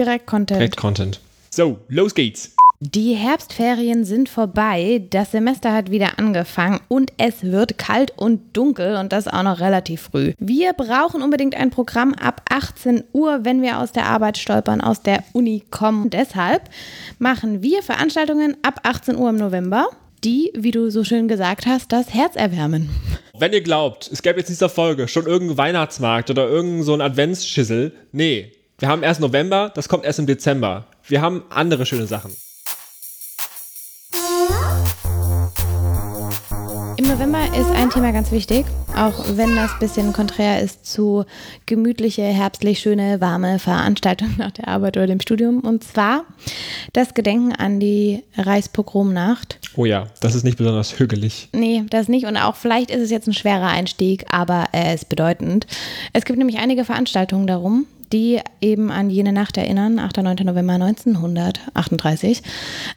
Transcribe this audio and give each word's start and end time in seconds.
Direkt 0.00 0.26
Content. 0.26 0.58
Direkt 0.58 0.78
Content. 0.78 1.20
So, 1.50 1.78
los 1.88 2.14
geht's. 2.14 2.52
Die 2.80 3.12
Herbstferien 3.12 4.06
sind 4.06 4.30
vorbei, 4.30 5.06
das 5.10 5.32
Semester 5.32 5.74
hat 5.74 5.90
wieder 5.90 6.18
angefangen 6.18 6.80
und 6.88 7.12
es 7.18 7.42
wird 7.42 7.76
kalt 7.76 8.14
und 8.16 8.56
dunkel 8.56 8.96
und 8.96 9.12
das 9.12 9.28
auch 9.28 9.42
noch 9.42 9.60
relativ 9.60 10.00
früh. 10.00 10.32
Wir 10.38 10.72
brauchen 10.72 11.20
unbedingt 11.20 11.54
ein 11.54 11.68
Programm 11.68 12.14
ab 12.14 12.40
18 12.48 13.04
Uhr, 13.12 13.40
wenn 13.42 13.60
wir 13.60 13.78
aus 13.78 13.92
der 13.92 14.06
Arbeit 14.06 14.38
stolpern, 14.38 14.80
aus 14.80 15.02
der 15.02 15.22
Uni 15.34 15.64
kommen. 15.70 16.08
Deshalb 16.08 16.70
machen 17.18 17.62
wir 17.62 17.82
Veranstaltungen 17.82 18.56
ab 18.62 18.80
18 18.84 19.16
Uhr 19.16 19.28
im 19.28 19.36
November, 19.36 19.90
die, 20.24 20.50
wie 20.56 20.70
du 20.70 20.90
so 20.90 21.04
schön 21.04 21.28
gesagt 21.28 21.66
hast, 21.66 21.92
das 21.92 22.14
Herz 22.14 22.36
erwärmen. 22.36 22.88
Wenn 23.38 23.52
ihr 23.52 23.60
glaubt, 23.60 24.08
es 24.10 24.22
gäbe 24.22 24.38
jetzt 24.38 24.48
in 24.48 24.54
dieser 24.54 24.70
Folge 24.70 25.08
schon 25.08 25.26
irgendeinen 25.26 25.58
Weihnachtsmarkt 25.58 26.30
oder 26.30 26.48
irgendeinen 26.48 26.84
so 26.84 26.94
Adventsschissel, 26.94 27.92
nee, 28.12 28.52
wir 28.80 28.88
haben 28.88 29.02
erst 29.02 29.20
November, 29.20 29.70
das 29.74 29.88
kommt 29.88 30.04
erst 30.04 30.18
im 30.18 30.26
Dezember. 30.26 30.86
Wir 31.06 31.20
haben 31.20 31.42
andere 31.50 31.84
schöne 31.84 32.06
Sachen. 32.06 32.34
Im 36.96 37.06
November 37.06 37.44
ist 37.58 37.70
ein 37.70 37.90
Thema 37.90 38.12
ganz 38.12 38.30
wichtig, 38.30 38.64
auch 38.96 39.24
wenn 39.36 39.54
das 39.54 39.72
ein 39.72 39.78
bisschen 39.80 40.12
konträr 40.14 40.62
ist 40.62 40.86
zu 40.86 41.24
gemütliche, 41.66 42.22
herbstlich 42.22 42.78
schöne, 42.78 43.20
warme 43.20 43.58
Veranstaltungen 43.58 44.36
nach 44.38 44.50
der 44.52 44.68
Arbeit 44.68 44.96
oder 44.96 45.06
dem 45.06 45.20
Studium. 45.20 45.60
Und 45.60 45.84
zwar 45.84 46.24
das 46.94 47.12
Gedenken 47.12 47.52
an 47.52 47.80
die 47.80 48.22
Reichspogromnacht. 48.36 49.58
Oh 49.76 49.84
ja, 49.84 50.06
das 50.20 50.34
ist 50.34 50.44
nicht 50.44 50.56
besonders 50.56 50.98
hügelig. 50.98 51.48
Nee, 51.52 51.84
das 51.90 52.08
nicht. 52.08 52.24
Und 52.26 52.38
auch 52.38 52.56
vielleicht 52.56 52.90
ist 52.90 53.02
es 53.02 53.10
jetzt 53.10 53.26
ein 53.26 53.34
schwerer 53.34 53.68
Einstieg, 53.68 54.24
aber 54.30 54.64
er 54.72 54.94
ist 54.94 55.10
bedeutend. 55.10 55.66
Es 56.14 56.24
gibt 56.24 56.38
nämlich 56.38 56.58
einige 56.58 56.84
Veranstaltungen 56.84 57.46
darum, 57.46 57.86
die 58.12 58.40
eben 58.60 58.90
an 58.90 59.10
jene 59.10 59.32
Nacht 59.32 59.56
erinnern, 59.56 59.98
8. 59.98 60.18
und 60.18 60.24
9. 60.24 60.36
November 60.44 60.74
1938. 60.74 62.42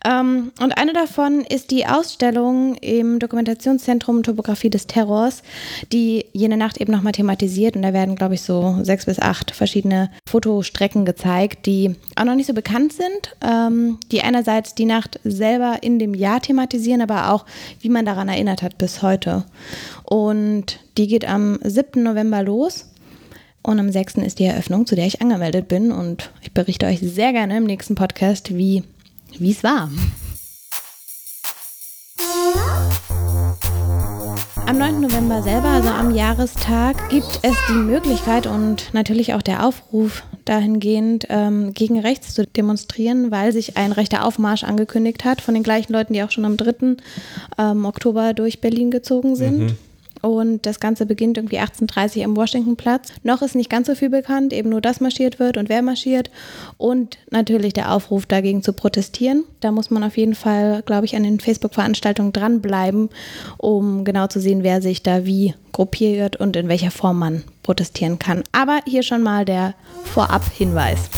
Ähm, 0.05 0.51
und 0.61 0.77
eine 0.77 0.93
davon 0.93 1.41
ist 1.41 1.71
die 1.71 1.85
Ausstellung 1.85 2.75
im 2.75 3.19
Dokumentationszentrum 3.19 4.23
Topographie 4.23 4.69
des 4.69 4.87
Terrors, 4.87 5.43
die 5.91 6.25
jene 6.33 6.57
Nacht 6.57 6.77
eben 6.77 6.91
nochmal 6.91 7.13
thematisiert. 7.13 7.75
Und 7.75 7.83
da 7.83 7.93
werden, 7.93 8.15
glaube 8.15 8.33
ich, 8.33 8.41
so 8.41 8.77
sechs 8.81 9.05
bis 9.05 9.19
acht 9.19 9.51
verschiedene 9.51 10.09
Fotostrecken 10.27 11.05
gezeigt, 11.05 11.65
die 11.65 11.95
auch 12.15 12.25
noch 12.25 12.35
nicht 12.35 12.47
so 12.47 12.53
bekannt 12.53 12.93
sind, 12.93 13.35
ähm, 13.41 13.99
die 14.11 14.21
einerseits 14.21 14.75
die 14.75 14.85
Nacht 14.85 15.19
selber 15.23 15.77
in 15.81 15.99
dem 15.99 16.13
Jahr 16.13 16.41
thematisieren, 16.41 17.01
aber 17.01 17.31
auch, 17.31 17.45
wie 17.81 17.89
man 17.89 18.05
daran 18.05 18.29
erinnert 18.29 18.61
hat 18.61 18.77
bis 18.77 19.01
heute. 19.01 19.45
Und 20.03 20.79
die 20.97 21.07
geht 21.07 21.27
am 21.27 21.59
7. 21.63 22.03
November 22.03 22.43
los 22.43 22.85
und 23.63 23.79
am 23.79 23.91
6. 23.91 24.15
ist 24.15 24.39
die 24.39 24.45
Eröffnung, 24.45 24.85
zu 24.85 24.95
der 24.95 25.07
ich 25.07 25.21
angemeldet 25.21 25.67
bin. 25.67 25.91
Und 25.91 26.31
ich 26.41 26.51
berichte 26.51 26.85
euch 26.85 26.99
sehr 26.99 27.31
gerne 27.31 27.57
im 27.57 27.63
nächsten 27.63 27.95
Podcast, 27.95 28.55
wie 28.55 28.83
es 29.39 29.63
war. 29.63 29.89
Am 34.65 34.77
9. 34.77 35.01
November 35.01 35.43
selber, 35.43 35.69
also 35.69 35.89
am 35.89 36.15
Jahrestag, 36.15 37.09
gibt 37.09 37.39
es 37.41 37.55
die 37.69 37.73
Möglichkeit 37.73 38.47
und 38.47 38.93
natürlich 38.93 39.33
auch 39.33 39.41
der 39.41 39.65
Aufruf 39.65 40.23
dahingehend, 40.45 41.27
ähm, 41.29 41.73
gegen 41.73 41.99
rechts 41.99 42.33
zu 42.33 42.45
demonstrieren, 42.45 43.29
weil 43.29 43.51
sich 43.51 43.77
ein 43.77 43.91
rechter 43.91 44.25
Aufmarsch 44.25 44.63
angekündigt 44.63 45.25
hat 45.25 45.41
von 45.41 45.53
den 45.53 45.63
gleichen 45.63 45.93
Leuten, 45.93 46.13
die 46.13 46.23
auch 46.23 46.31
schon 46.31 46.45
am 46.45 46.57
3. 46.57 46.95
Ähm, 47.57 47.85
Oktober 47.85 48.33
durch 48.33 48.61
Berlin 48.61 48.89
gezogen 48.89 49.35
sind. 49.35 49.59
Mhm 49.59 49.77
und 50.23 50.65
das 50.65 50.79
Ganze 50.79 51.05
beginnt 51.05 51.37
irgendwie 51.37 51.57
1830 51.57 52.23
am 52.23 52.37
Washingtonplatz. 52.37 53.09
Noch 53.23 53.41
ist 53.41 53.55
nicht 53.55 53.69
ganz 53.69 53.87
so 53.87 53.95
viel 53.95 54.09
bekannt, 54.09 54.53
eben 54.53 54.69
nur, 54.69 54.79
dass 54.79 55.01
marschiert 55.01 55.37
wird 55.37 55.57
und 55.57 55.67
wer 55.67 55.81
marschiert 55.81 56.31
und 56.77 57.17
natürlich 57.29 57.73
der 57.73 57.91
Aufruf 57.91 58.25
dagegen 58.25 58.63
zu 58.63 58.71
protestieren. 58.71 59.43
Da 59.59 59.71
muss 59.71 59.91
man 59.91 60.01
auf 60.01 60.15
jeden 60.15 60.33
Fall, 60.33 60.81
glaube 60.85 61.05
ich, 61.05 61.17
an 61.17 61.23
den 61.23 61.41
Facebook-Veranstaltungen 61.41 62.31
dranbleiben, 62.31 63.09
um 63.57 64.05
genau 64.05 64.27
zu 64.27 64.39
sehen, 64.39 64.63
wer 64.63 64.81
sich 64.81 65.03
da 65.03 65.25
wie 65.25 65.55
gruppiert 65.73 66.37
und 66.37 66.55
in 66.55 66.69
welcher 66.69 66.91
Form 66.91 67.19
man 67.19 67.43
protestieren 67.61 68.17
kann. 68.17 68.43
Aber 68.53 68.79
hier 68.85 69.03
schon 69.03 69.23
mal 69.23 69.43
der 69.43 69.75
Vorab-Hinweis. 70.05 71.09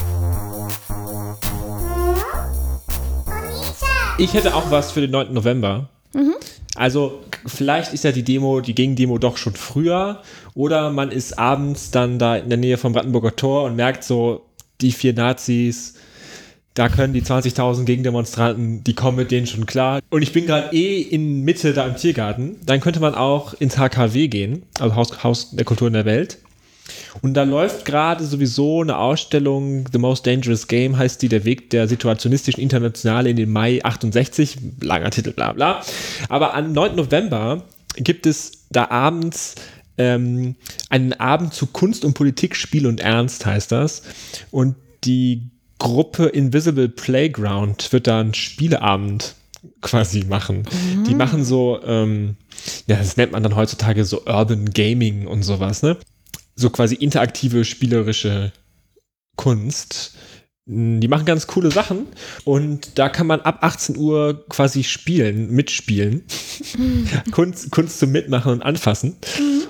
Ich 4.17 4.33
hätte 4.33 4.55
auch 4.55 4.71
was 4.71 4.91
für 4.91 5.01
den 5.01 5.11
9. 5.11 5.31
November. 5.31 5.89
Mhm. 6.15 6.33
Also 6.75 7.21
vielleicht 7.45 7.93
ist 7.93 8.03
ja 8.03 8.11
die 8.11 8.23
Demo, 8.23 8.61
die 8.61 8.75
Gegendemo 8.75 9.17
doch 9.17 9.37
schon 9.37 9.53
früher 9.53 10.21
oder 10.53 10.91
man 10.91 11.11
ist 11.11 11.37
abends 11.37 11.91
dann 11.91 12.19
da 12.19 12.37
in 12.37 12.49
der 12.49 12.57
Nähe 12.57 12.77
vom 12.77 12.93
Brandenburger 12.93 13.35
Tor 13.35 13.63
und 13.63 13.75
merkt 13.75 14.03
so, 14.03 14.45
die 14.81 14.91
vier 14.91 15.13
Nazis, 15.13 15.95
da 16.73 16.89
können 16.89 17.13
die 17.13 17.21
20.000 17.21 17.85
Gegendemonstranten, 17.85 18.83
die 18.83 18.93
kommen 18.93 19.17
mit 19.17 19.31
denen 19.31 19.47
schon 19.47 19.65
klar. 19.65 20.01
Und 20.09 20.21
ich 20.21 20.33
bin 20.33 20.45
gerade 20.45 20.75
eh 20.75 21.01
in 21.01 21.41
Mitte 21.43 21.73
da 21.73 21.87
im 21.87 21.95
Tiergarten. 21.95 22.57
Dann 22.65 22.81
könnte 22.81 22.99
man 22.99 23.15
auch 23.15 23.53
ins 23.53 23.77
HKW 23.77 24.27
gehen, 24.27 24.63
also 24.79 24.95
Haus, 24.95 25.23
Haus 25.23 25.51
der 25.51 25.63
Kultur 25.63 25.87
in 25.87 25.93
der 25.93 26.05
Welt. 26.05 26.39
Und 27.21 27.33
da 27.33 27.43
läuft 27.43 27.85
gerade 27.85 28.23
sowieso 28.25 28.81
eine 28.81 28.97
Ausstellung, 28.97 29.85
The 29.91 29.97
Most 29.97 30.27
Dangerous 30.27 30.67
Game 30.67 30.97
heißt 30.97 31.21
die, 31.21 31.29
der 31.29 31.45
Weg 31.45 31.69
der 31.71 31.87
situationistischen 31.87 32.61
Internationale 32.61 33.29
in 33.29 33.35
den 33.35 33.51
Mai 33.51 33.83
68, 33.83 34.57
langer 34.81 35.09
Titel, 35.09 35.31
bla 35.31 35.53
bla. 35.53 35.81
Aber 36.29 36.53
am 36.53 36.71
9. 36.71 36.95
November 36.95 37.63
gibt 37.95 38.25
es 38.25 38.65
da 38.69 38.89
abends 38.89 39.55
ähm, 39.97 40.55
einen 40.89 41.13
Abend 41.13 41.53
zu 41.53 41.67
Kunst 41.67 42.05
und 42.05 42.13
Politik, 42.13 42.55
Spiel 42.55 42.85
und 42.85 42.99
Ernst 42.99 43.45
heißt 43.45 43.71
das. 43.71 44.03
Und 44.51 44.75
die 45.03 45.49
Gruppe 45.79 46.25
Invisible 46.25 46.89
Playground 46.89 47.91
wird 47.91 48.07
da 48.07 48.19
einen 48.19 48.33
Spieleabend 48.33 49.35
quasi 49.81 50.23
machen. 50.25 50.63
Mhm. 50.95 51.03
Die 51.05 51.15
machen 51.15 51.43
so, 51.43 51.79
ähm, 51.85 52.35
ja, 52.87 52.95
das 52.97 53.17
nennt 53.17 53.31
man 53.31 53.43
dann 53.43 53.55
heutzutage 53.55 54.05
so 54.05 54.25
Urban 54.25 54.71
Gaming 54.71 55.27
und 55.27 55.43
sowas, 55.43 55.81
ne? 55.81 55.97
So 56.55 56.69
quasi 56.69 56.95
interaktive 56.95 57.65
spielerische 57.65 58.51
Kunst. 59.35 60.13
Die 60.67 61.07
machen 61.07 61.25
ganz 61.25 61.45
coole 61.45 61.69
Sachen 61.69 62.07
und 62.43 62.97
da 62.97 63.07
kann 63.09 63.27
man 63.27 63.41
ab 63.41 63.59
18 63.61 63.97
Uhr 63.97 64.45
quasi 64.49 64.83
spielen, 64.83 65.51
mitspielen. 65.51 66.23
Kunst, 67.31 67.69
Kunst 67.69 67.99
zum 67.99 68.11
Mitmachen 68.11 68.51
und 68.53 68.61
Anfassen. 68.63 69.15
Mhm. 69.37 69.63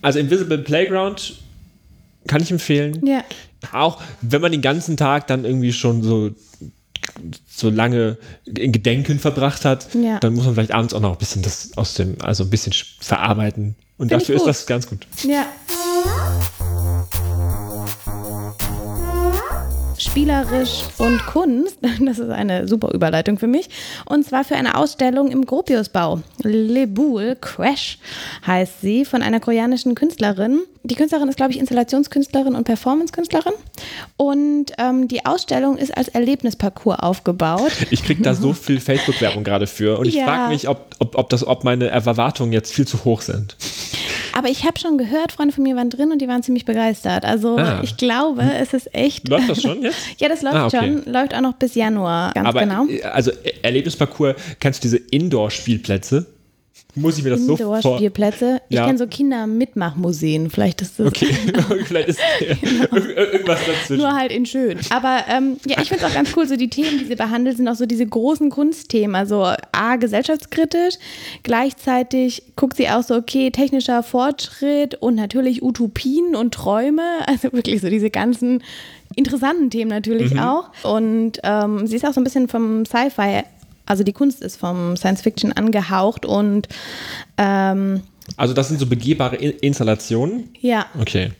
Also 0.00 0.18
Invisible 0.18 0.58
Playground 0.58 1.34
kann 2.26 2.42
ich 2.42 2.50
empfehlen. 2.50 3.04
Ja. 3.04 3.24
Auch 3.72 4.02
wenn 4.22 4.40
man 4.40 4.52
den 4.52 4.62
ganzen 4.62 4.96
Tag 4.96 5.26
dann 5.26 5.44
irgendwie 5.44 5.72
schon 5.72 6.02
so 6.02 6.30
so 7.46 7.70
lange 7.70 8.18
in 8.44 8.72
Gedenken 8.72 9.18
verbracht 9.18 9.64
hat, 9.64 9.94
ja. 9.94 10.18
dann 10.18 10.34
muss 10.34 10.44
man 10.44 10.54
vielleicht 10.54 10.72
abends 10.72 10.92
auch 10.94 11.00
noch 11.00 11.12
ein 11.12 11.18
bisschen 11.18 11.42
das 11.42 11.70
aus 11.76 11.94
dem, 11.94 12.16
also 12.20 12.44
ein 12.44 12.50
bisschen 12.50 12.74
verarbeiten. 13.00 13.76
Und 13.96 14.08
Find 14.08 14.20
dafür 14.20 14.36
ist 14.36 14.46
das 14.46 14.66
ganz 14.66 14.86
gut. 14.88 15.06
Ja. 15.22 15.46
Spielerisch 19.98 20.84
und 20.96 21.18
Kunst, 21.26 21.78
das 22.00 22.18
ist 22.18 22.30
eine 22.30 22.66
super 22.66 22.92
Überleitung 22.94 23.38
für 23.38 23.46
mich, 23.46 23.68
und 24.06 24.26
zwar 24.26 24.44
für 24.44 24.56
eine 24.56 24.76
Ausstellung 24.76 25.30
im 25.30 25.44
Gropiusbau. 25.44 26.20
Le 26.42 26.86
Boule 26.86 27.36
Crash 27.36 27.98
heißt 28.46 28.80
sie, 28.80 29.04
von 29.04 29.20
einer 29.20 29.40
koreanischen 29.40 29.94
Künstlerin. 29.94 30.60
Die 30.84 30.94
Künstlerin 30.94 31.28
ist, 31.28 31.36
glaube 31.36 31.52
ich, 31.52 31.58
Installationskünstlerin 31.58 32.54
und 32.54 32.64
Performancekünstlerin. 32.64 33.52
Und 34.16 34.72
ähm, 34.78 35.06
die 35.08 35.26
Ausstellung 35.26 35.76
ist 35.76 35.96
als 35.96 36.08
Erlebnisparcours 36.08 36.98
aufgebaut. 36.98 37.72
Ich 37.90 38.02
kriege 38.02 38.22
da 38.22 38.34
so 38.34 38.52
viel 38.54 38.80
Facebook-Werbung 38.80 39.44
gerade 39.44 39.66
für 39.66 39.98
und 39.98 40.06
ich 40.06 40.14
ja. 40.14 40.24
frage 40.24 40.52
mich, 40.52 40.68
ob, 40.68 40.94
ob, 40.98 41.18
ob, 41.18 41.28
das, 41.28 41.46
ob 41.46 41.64
meine 41.64 41.88
Erwartungen 41.88 42.52
jetzt 42.52 42.72
viel 42.72 42.86
zu 42.86 43.04
hoch 43.04 43.20
sind. 43.20 43.56
Aber 44.32 44.48
ich 44.48 44.64
habe 44.64 44.78
schon 44.78 44.98
gehört, 44.98 45.32
Freunde 45.32 45.54
von 45.54 45.64
mir 45.64 45.76
waren 45.76 45.90
drin 45.90 46.12
und 46.12 46.20
die 46.20 46.28
waren 46.28 46.42
ziemlich 46.42 46.64
begeistert. 46.64 47.24
Also 47.24 47.56
ah. 47.58 47.80
ich 47.82 47.96
glaube, 47.96 48.42
es 48.42 48.74
ist 48.74 48.94
echt. 48.94 49.28
Läuft 49.28 49.48
das 49.48 49.62
schon 49.62 49.82
jetzt? 49.82 49.96
ja, 50.18 50.28
das 50.28 50.42
läuft 50.42 50.56
ah, 50.56 50.66
okay. 50.66 50.78
schon. 50.78 51.12
Läuft 51.12 51.34
auch 51.34 51.40
noch 51.40 51.54
bis 51.54 51.74
Januar, 51.74 52.32
ganz 52.32 52.48
Aber, 52.48 52.60
genau. 52.60 52.86
Also 53.12 53.32
Erlebnisparcours, 53.62 54.36
kennst 54.60 54.82
du 54.82 54.88
diese 54.88 54.96
Indoor-Spielplätze? 54.96 56.26
Muss 56.96 57.18
ich 57.18 57.24
mir 57.24 57.30
das 57.30 57.40
so 57.40 57.56
vorstellen? 57.56 57.76
Indoor-Spielplätze. 57.76 58.62
Ich 58.68 58.76
ja. 58.76 58.86
kenne 58.86 58.98
so 58.98 59.06
Kinder-Mitmachmuseen. 59.06 60.50
Vielleicht 60.50 60.80
ist 60.80 60.98
das. 60.98 61.06
Okay, 61.06 61.26
vielleicht 61.84 62.08
ist 62.08 62.20
genau. 62.60 62.96
irgendwas 63.16 63.60
dazwischen. 63.66 63.98
Nur 63.98 64.14
halt 64.14 64.32
in 64.32 64.46
schön. 64.46 64.78
Aber 64.90 65.24
ähm, 65.28 65.58
ja, 65.66 65.80
ich 65.80 65.88
finde 65.88 66.04
es 66.04 66.10
auch 66.10 66.14
ganz 66.14 66.34
cool, 66.36 66.48
so 66.48 66.56
die 66.56 66.68
Themen, 66.68 66.98
die 66.98 67.04
sie 67.04 67.14
behandelt, 67.14 67.58
sind 67.58 67.68
auch 67.68 67.74
so 67.74 67.86
diese 67.86 68.06
großen 68.06 68.50
Kunstthemen. 68.50 69.14
Also 69.14 69.46
A, 69.72 69.96
gesellschaftskritisch. 69.96 70.94
Gleichzeitig 71.42 72.42
guckt 72.56 72.76
sie 72.76 72.88
auch 72.88 73.02
so, 73.02 73.14
okay, 73.14 73.50
technischer 73.50 74.02
Fortschritt 74.02 74.94
und 74.94 75.14
natürlich 75.14 75.62
Utopien 75.62 76.34
und 76.34 76.54
Träume. 76.54 77.02
Also 77.26 77.52
wirklich 77.52 77.82
so 77.82 77.90
diese 77.90 78.10
ganzen 78.10 78.62
interessanten 79.14 79.70
Themen 79.70 79.90
natürlich 79.90 80.32
mhm. 80.32 80.40
auch. 80.40 80.70
Und 80.82 81.40
ähm, 81.42 81.86
sie 81.86 81.96
ist 81.96 82.06
auch 82.06 82.12
so 82.12 82.20
ein 82.20 82.24
bisschen 82.24 82.48
vom 82.48 82.84
Sci-Fi 82.84 83.42
also 83.86 84.04
die 84.04 84.12
Kunst 84.12 84.42
ist 84.42 84.56
vom 84.56 84.96
Science 84.96 85.22
Fiction 85.22 85.52
angehaucht 85.52 86.26
und 86.26 86.68
ähm, 87.38 88.02
also 88.36 88.54
das 88.54 88.68
sind 88.68 88.80
so 88.80 88.86
begehbare 88.86 89.36
Installationen? 89.36 90.50
Ja. 90.60 90.86
Okay. 91.00 91.30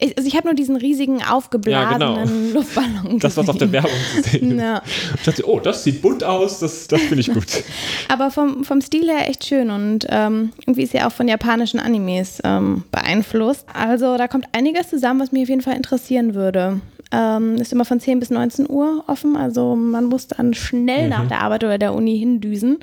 Ich, 0.00 0.16
also 0.16 0.28
ich 0.28 0.36
habe 0.36 0.46
nur 0.46 0.54
diesen 0.54 0.76
riesigen 0.76 1.24
aufgeblasenen 1.24 2.00
Ja, 2.00 2.24
genau. 2.24 2.30
Luftballon. 2.54 3.18
Das, 3.18 3.36
was 3.36 3.48
auf 3.48 3.58
der 3.58 3.66
gesehen. 3.66 3.72
Werbung 3.72 4.00
zu 4.14 4.30
sehen 4.30 4.52
ist. 4.52 4.60
Ja. 4.60 4.82
Ich 5.16 5.22
dachte, 5.24 5.48
oh, 5.48 5.58
das 5.58 5.82
sieht 5.82 6.00
bunt 6.02 6.22
aus, 6.22 6.60
das, 6.60 6.86
das 6.86 7.00
finde 7.00 7.20
ich 7.20 7.32
gut. 7.32 7.46
Aber 8.08 8.30
vom, 8.30 8.62
vom 8.62 8.80
Stil 8.80 9.08
her 9.08 9.28
echt 9.28 9.44
schön 9.44 9.70
und 9.70 10.06
ähm, 10.08 10.52
irgendwie 10.60 10.84
ist 10.84 10.94
ja 10.94 11.08
auch 11.08 11.12
von 11.12 11.26
japanischen 11.26 11.80
Animes 11.80 12.38
ähm, 12.44 12.84
beeinflusst. 12.92 13.66
Also 13.74 14.16
da 14.16 14.28
kommt 14.28 14.46
einiges 14.52 14.88
zusammen, 14.88 15.18
was 15.18 15.32
mich 15.32 15.42
auf 15.42 15.48
jeden 15.48 15.62
Fall 15.62 15.74
interessieren 15.74 16.34
würde. 16.34 16.80
Ähm, 17.10 17.54
ist 17.56 17.72
immer 17.72 17.84
von 17.86 18.00
10 18.00 18.20
bis 18.20 18.28
19 18.30 18.68
Uhr 18.68 19.04
offen, 19.06 19.36
also 19.36 19.74
man 19.74 20.04
muss 20.06 20.26
dann 20.26 20.52
schnell 20.52 21.04
Mhm. 21.04 21.08
nach 21.08 21.28
der 21.28 21.40
Arbeit 21.40 21.64
oder 21.64 21.78
der 21.78 21.94
Uni 21.94 22.18
hindüsen. 22.18 22.78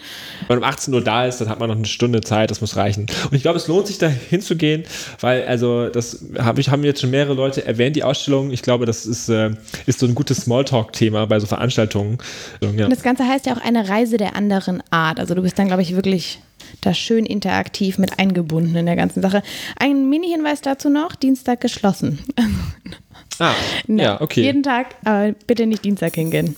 Wenn 0.47 0.57
man 0.57 0.57
um 0.59 0.63
18 0.63 0.93
Uhr 0.93 1.01
da 1.03 1.25
ist, 1.25 1.41
dann 1.41 1.49
hat 1.49 1.59
man 1.59 1.69
noch 1.69 1.75
eine 1.75 1.85
Stunde 1.85 2.21
Zeit, 2.21 2.49
das 2.49 2.59
muss 2.61 2.75
reichen. 2.75 3.05
Und 3.29 3.33
ich 3.35 3.43
glaube, 3.43 3.57
es 3.57 3.67
lohnt 3.67 3.85
sich 3.87 3.97
da 3.99 4.07
hinzugehen, 4.07 4.83
weil, 5.19 5.45
also, 5.45 5.89
das 5.89 6.25
hab 6.39 6.57
ich, 6.57 6.69
haben 6.69 6.83
jetzt 6.83 7.01
schon 7.01 7.11
mehrere 7.11 7.33
Leute 7.35 7.65
erwähnt, 7.65 7.95
die 7.95 8.03
Ausstellung. 8.03 8.51
Ich 8.51 8.61
glaube, 8.63 8.85
das 8.85 9.05
ist, 9.05 9.29
äh, 9.29 9.51
ist 9.85 9.99
so 9.99 10.07
ein 10.07 10.15
gutes 10.15 10.37
Smalltalk-Thema 10.41 11.27
bei 11.27 11.39
so 11.39 11.45
Veranstaltungen. 11.45 12.17
Ja. 12.61 12.85
Und 12.85 12.89
das 12.91 13.03
Ganze 13.03 13.27
heißt 13.27 13.45
ja 13.45 13.53
auch 13.53 13.61
eine 13.63 13.87
Reise 13.89 14.17
der 14.17 14.35
anderen 14.35 14.81
Art. 14.89 15.19
Also 15.19 15.35
du 15.35 15.41
bist 15.43 15.59
dann, 15.59 15.67
glaube 15.67 15.81
ich, 15.83 15.95
wirklich 15.95 16.39
da 16.81 16.93
schön 16.93 17.25
interaktiv 17.25 17.97
mit 17.99 18.17
eingebunden 18.19 18.75
in 18.75 18.85
der 18.87 18.95
ganzen 18.95 19.21
Sache. 19.21 19.43
Ein 19.79 20.09
Mini-Hinweis 20.09 20.61
dazu 20.61 20.89
noch, 20.89 21.15
Dienstag 21.15 21.61
geschlossen. 21.61 22.19
Ah, 23.39 23.53
ja, 23.87 24.21
okay. 24.21 24.43
Jeden 24.43 24.63
Tag, 24.63 24.95
aber 25.03 25.33
bitte 25.45 25.65
nicht 25.65 25.83
Dienstag 25.83 26.15
hingehen. 26.15 26.55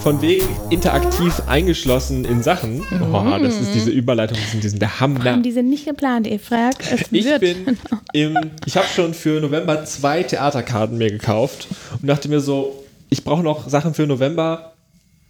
Von 0.00 0.22
wegen 0.22 0.46
interaktiv 0.70 1.42
eingeschlossen 1.46 2.24
in 2.24 2.42
Sachen. 2.42 2.82
Oh, 3.12 3.38
das 3.42 3.60
ist 3.60 3.74
diese 3.74 3.90
Überleitung, 3.90 4.38
das 4.40 4.50
sind 4.50 4.64
diesen 4.64 4.78
der 4.78 5.00
Hammer. 5.00 5.24
Haben 5.24 5.42
diese 5.42 5.62
nicht 5.62 5.84
geplant, 5.86 6.26
ihr 6.26 6.40
fragt. 6.40 6.82
Ich 7.10 7.24
wird. 7.24 7.40
bin 7.40 7.78
im, 8.12 8.36
ich 8.64 8.76
habe 8.76 8.86
schon 8.86 9.12
für 9.14 9.40
November 9.40 9.84
zwei 9.84 10.22
Theaterkarten 10.22 10.96
mir 10.96 11.10
gekauft 11.10 11.68
und 12.00 12.08
dachte 12.08 12.28
mir 12.28 12.40
so, 12.40 12.84
ich 13.10 13.24
brauche 13.24 13.42
noch 13.42 13.68
Sachen 13.68 13.92
für 13.92 14.06
November, 14.06 14.72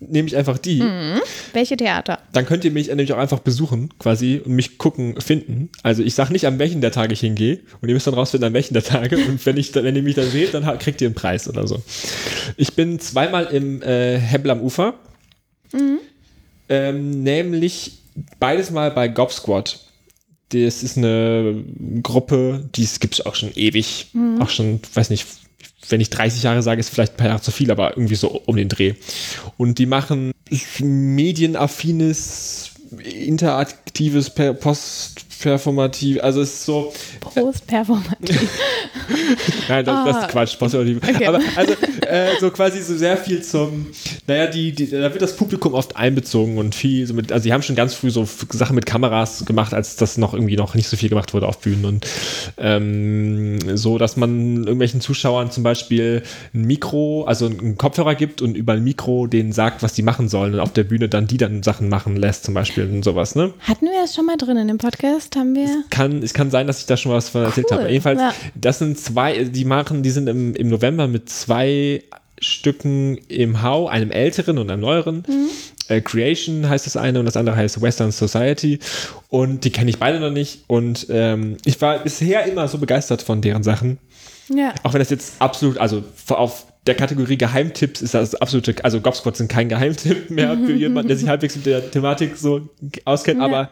nehme 0.00 0.26
ich 0.26 0.36
einfach 0.36 0.58
die. 0.58 0.82
Welche 1.52 1.76
Theater? 1.76 2.18
Dann 2.32 2.46
könnt 2.46 2.64
ihr 2.64 2.70
mich 2.70 2.88
nämlich 2.88 3.12
auch 3.12 3.18
einfach 3.18 3.40
besuchen, 3.40 3.90
quasi, 3.98 4.40
und 4.44 4.52
mich 4.52 4.78
gucken, 4.78 5.20
finden. 5.20 5.68
Also 5.82 6.02
ich 6.02 6.14
sage 6.14 6.32
nicht, 6.32 6.46
an 6.46 6.58
welchen 6.58 6.80
der 6.80 6.90
Tage 6.90 7.12
ich 7.12 7.20
hingehe 7.20 7.60
und 7.80 7.88
ihr 7.88 7.94
müsst 7.94 8.06
dann 8.06 8.14
rausfinden, 8.14 8.48
an 8.48 8.54
welchen 8.54 8.74
der 8.74 8.82
Tage. 8.82 9.16
Und 9.16 9.44
wenn, 9.44 9.56
ich, 9.56 9.74
wenn 9.74 9.94
ihr 9.94 10.02
mich 10.02 10.14
dann 10.14 10.28
seht, 10.30 10.54
dann 10.54 10.78
kriegt 10.78 11.00
ihr 11.00 11.08
einen 11.08 11.14
Preis 11.14 11.48
oder 11.48 11.66
so. 11.66 11.82
Ich 12.56 12.74
bin 12.74 12.98
zweimal 12.98 13.46
im 13.46 13.82
äh, 13.82 14.18
Hebbel 14.18 14.50
am 14.50 14.60
Ufer. 14.62 14.94
Ähm, 16.68 17.22
nämlich 17.22 17.98
beides 18.38 18.70
mal 18.70 18.90
bei 18.90 19.08
Gob 19.08 19.32
Squad. 19.32 19.80
Das 20.52 20.82
ist 20.82 20.96
eine 20.96 21.62
Gruppe, 22.02 22.68
die 22.74 22.88
gibt 22.98 23.14
es 23.14 23.26
auch 23.26 23.34
schon 23.34 23.52
ewig. 23.54 24.08
Auch 24.40 24.48
schon, 24.48 24.80
weiß 24.94 25.10
nicht, 25.10 25.26
wenn 25.88 26.00
ich 26.00 26.10
30 26.10 26.42
Jahre 26.42 26.62
sage, 26.62 26.80
ist 26.80 26.90
vielleicht 26.90 27.14
ein 27.14 27.16
paar 27.16 27.28
Jahre 27.28 27.40
zu 27.40 27.50
viel, 27.50 27.70
aber 27.70 27.96
irgendwie 27.96 28.14
so 28.14 28.28
um 28.28 28.56
den 28.56 28.68
Dreh. 28.68 28.94
Und 29.56 29.78
die 29.78 29.86
machen 29.86 30.32
medienaffines, 30.80 32.70
interaktives, 32.98 34.30
per 34.30 34.54
postperformativ, 35.40 36.22
also 36.22 36.42
es 36.42 36.50
ist 36.54 36.64
so, 36.66 36.92
Prost, 37.20 37.66
performativ. 37.66 38.48
Nein, 39.68 39.84
das, 39.84 40.04
das 40.04 40.16
Ah. 40.16 40.20
ist 40.20 40.28
Quatsch, 40.28 40.58
Postperspektive. 40.58 41.00
Okay. 41.14 41.26
Aber 41.26 41.40
also 41.56 41.72
äh, 42.06 42.38
so 42.40 42.50
quasi 42.50 42.82
so 42.82 42.96
sehr 42.96 43.16
viel 43.16 43.42
zum, 43.42 43.86
naja, 44.26 44.46
die, 44.48 44.72
die, 44.72 44.90
da 44.90 45.10
wird 45.12 45.22
das 45.22 45.36
Publikum 45.36 45.74
oft 45.74 45.96
einbezogen 45.96 46.58
und 46.58 46.74
viel 46.74 47.06
so 47.06 47.14
mit, 47.14 47.32
also 47.32 47.44
die 47.44 47.52
haben 47.52 47.62
schon 47.62 47.76
ganz 47.76 47.94
früh 47.94 48.10
so 48.10 48.28
Sachen 48.50 48.74
mit 48.74 48.86
Kameras 48.86 49.44
gemacht, 49.46 49.72
als 49.74 49.96
das 49.96 50.18
noch 50.18 50.34
irgendwie 50.34 50.56
noch 50.56 50.74
nicht 50.74 50.88
so 50.88 50.96
viel 50.96 51.08
gemacht 51.08 51.32
wurde 51.32 51.48
auf 51.48 51.58
Bühnen 51.58 51.84
und 51.84 52.06
ähm, 52.58 53.58
so, 53.76 53.98
dass 53.98 54.16
man 54.16 54.58
irgendwelchen 54.58 55.00
Zuschauern 55.00 55.50
zum 55.50 55.62
Beispiel 55.62 56.22
ein 56.54 56.62
Mikro, 56.62 57.24
also 57.24 57.46
einen 57.46 57.78
Kopfhörer 57.78 58.14
gibt 58.14 58.42
und 58.42 58.56
über 58.56 58.74
ein 58.74 58.84
Mikro 58.84 59.26
denen 59.26 59.52
sagt, 59.52 59.82
was 59.82 59.92
die 59.94 60.02
machen 60.02 60.28
sollen 60.28 60.54
und 60.54 60.60
auf 60.60 60.72
der 60.72 60.84
Bühne 60.84 61.08
dann 61.08 61.26
die 61.26 61.36
dann 61.38 61.62
Sachen 61.62 61.88
machen 61.88 62.16
lässt 62.16 62.44
zum 62.44 62.54
Beispiel 62.54 62.84
und 62.84 63.04
sowas, 63.04 63.34
ne? 63.34 63.52
Hatten 63.60 63.86
wir 63.86 63.92
das 64.02 64.14
schon 64.14 64.26
mal 64.26 64.36
drin 64.36 64.56
in 64.56 64.68
dem 64.68 64.78
Podcast? 64.78 65.29
Haben 65.34 65.54
wir? 65.54 65.84
kann, 65.90 66.22
es 66.22 66.34
kann 66.34 66.50
sein, 66.50 66.66
dass 66.66 66.80
ich 66.80 66.86
da 66.86 66.96
schon 66.96 67.12
was 67.12 67.28
von 67.28 67.42
erzählt 67.42 67.66
Cool, 67.70 67.78
habe. 67.78 67.88
Jedenfalls, 67.88 68.20
ja. 68.20 68.34
das 68.54 68.78
sind 68.78 68.98
zwei, 68.98 69.44
die 69.44 69.64
machen, 69.64 70.02
die 70.02 70.10
sind 70.10 70.28
im, 70.28 70.54
im 70.54 70.68
November 70.68 71.08
mit 71.08 71.28
zwei 71.28 72.02
Stücken 72.40 73.18
im 73.28 73.62
Hau, 73.62 73.86
einem 73.86 74.10
älteren 74.10 74.58
und 74.58 74.70
einem 74.70 74.80
neueren. 74.80 75.24
Mhm. 75.28 75.48
Äh, 75.88 76.00
Creation 76.00 76.68
heißt 76.68 76.86
das 76.86 76.96
eine 76.96 77.18
und 77.18 77.26
das 77.26 77.36
andere 77.36 77.56
heißt 77.56 77.82
Western 77.82 78.12
Society. 78.12 78.78
Und 79.28 79.64
die 79.64 79.70
kenne 79.70 79.90
ich 79.90 79.98
beide 79.98 80.20
noch 80.20 80.30
nicht. 80.30 80.64
Und 80.66 81.06
ähm, 81.10 81.58
ich 81.64 81.80
war 81.80 81.98
bisher 81.98 82.46
immer 82.46 82.66
so 82.68 82.78
begeistert 82.78 83.22
von 83.22 83.42
deren 83.42 83.62
Sachen. 83.62 83.98
Ja. 84.48 84.74
Auch 84.82 84.94
wenn 84.94 85.00
das 85.00 85.10
jetzt 85.10 85.34
absolut, 85.38 85.78
also 85.78 86.02
auf 86.28 86.66
der 86.86 86.94
Kategorie 86.94 87.36
Geheimtipps 87.36 88.00
ist 88.00 88.14
das 88.14 88.34
absolute, 88.34 88.74
also 88.84 89.00
Gobsquad 89.00 89.36
sind 89.36 89.48
kein 89.48 89.68
Geheimtipp 89.68 90.30
mehr 90.30 90.56
für 90.56 90.72
jemanden, 90.76 91.08
der 91.08 91.16
sich 91.16 91.28
halbwegs 91.28 91.56
mit 91.56 91.66
der 91.66 91.90
Thematik 91.90 92.36
so 92.36 92.70
auskennt, 93.04 93.40
aber 93.40 93.70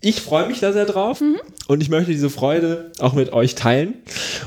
ich 0.00 0.20
freue 0.20 0.46
mich 0.46 0.60
da 0.60 0.72
sehr 0.72 0.86
drauf 0.86 1.22
und 1.66 1.82
ich 1.82 1.88
möchte 1.88 2.12
diese 2.12 2.30
Freude 2.30 2.92
auch 3.00 3.14
mit 3.14 3.32
euch 3.32 3.56
teilen. 3.56 3.94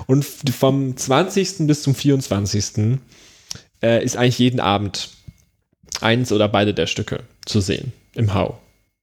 Und 0.07 0.23
vom 0.23 0.95
20. 0.95 1.67
bis 1.67 1.83
zum 1.83 1.93
24. 1.93 2.99
Äh, 3.81 4.03
ist 4.03 4.15
eigentlich 4.15 4.39
jeden 4.39 4.61
Abend 4.61 5.09
eins 5.99 6.31
oder 6.31 6.47
beide 6.47 6.73
der 6.73 6.87
Stücke 6.87 7.19
zu 7.45 7.59
sehen 7.59 7.91
im 8.15 8.33
Hau. 8.33 8.59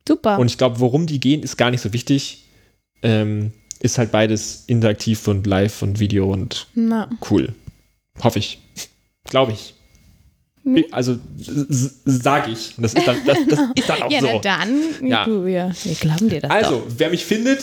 Super. 0.08 0.38
Und 0.38 0.46
ich 0.46 0.58
glaube, 0.58 0.80
worum 0.80 1.06
die 1.06 1.20
gehen, 1.20 1.42
ist 1.42 1.56
gar 1.56 1.70
nicht 1.70 1.82
so 1.82 1.92
wichtig. 1.92 2.44
Ähm, 3.02 3.52
ist 3.80 3.98
halt 3.98 4.10
beides 4.12 4.64
interaktiv 4.66 5.26
und 5.28 5.46
live 5.46 5.82
und 5.82 6.00
Video 6.00 6.30
und 6.32 6.66
Na. 6.74 7.08
cool. 7.30 7.54
Hoffe 8.22 8.38
ich. 8.38 8.58
Glaube 9.28 9.52
ich. 9.52 9.75
Hm? 10.64 10.84
Also 10.90 11.17
sage 12.05 12.50
ich. 12.52 12.75
Das 12.76 12.94
ist 12.94 13.06
dann, 13.06 13.17
das, 13.26 13.38
das 13.49 13.61
ist 13.75 13.88
dann 13.88 14.02
auch 14.02 14.11
Ja, 14.11 14.20
na 14.22 14.32
so. 14.32 14.38
dann. 14.40 15.08
Ja. 15.08 15.25
Du, 15.25 15.44
wir, 15.46 15.72
wir 15.82 15.94
glauben 15.94 16.28
dir 16.28 16.40
das 16.40 16.50
Also, 16.50 16.76
doch. 16.81 16.87
wer 16.99 17.11
mich 17.11 17.25
findet, 17.25 17.62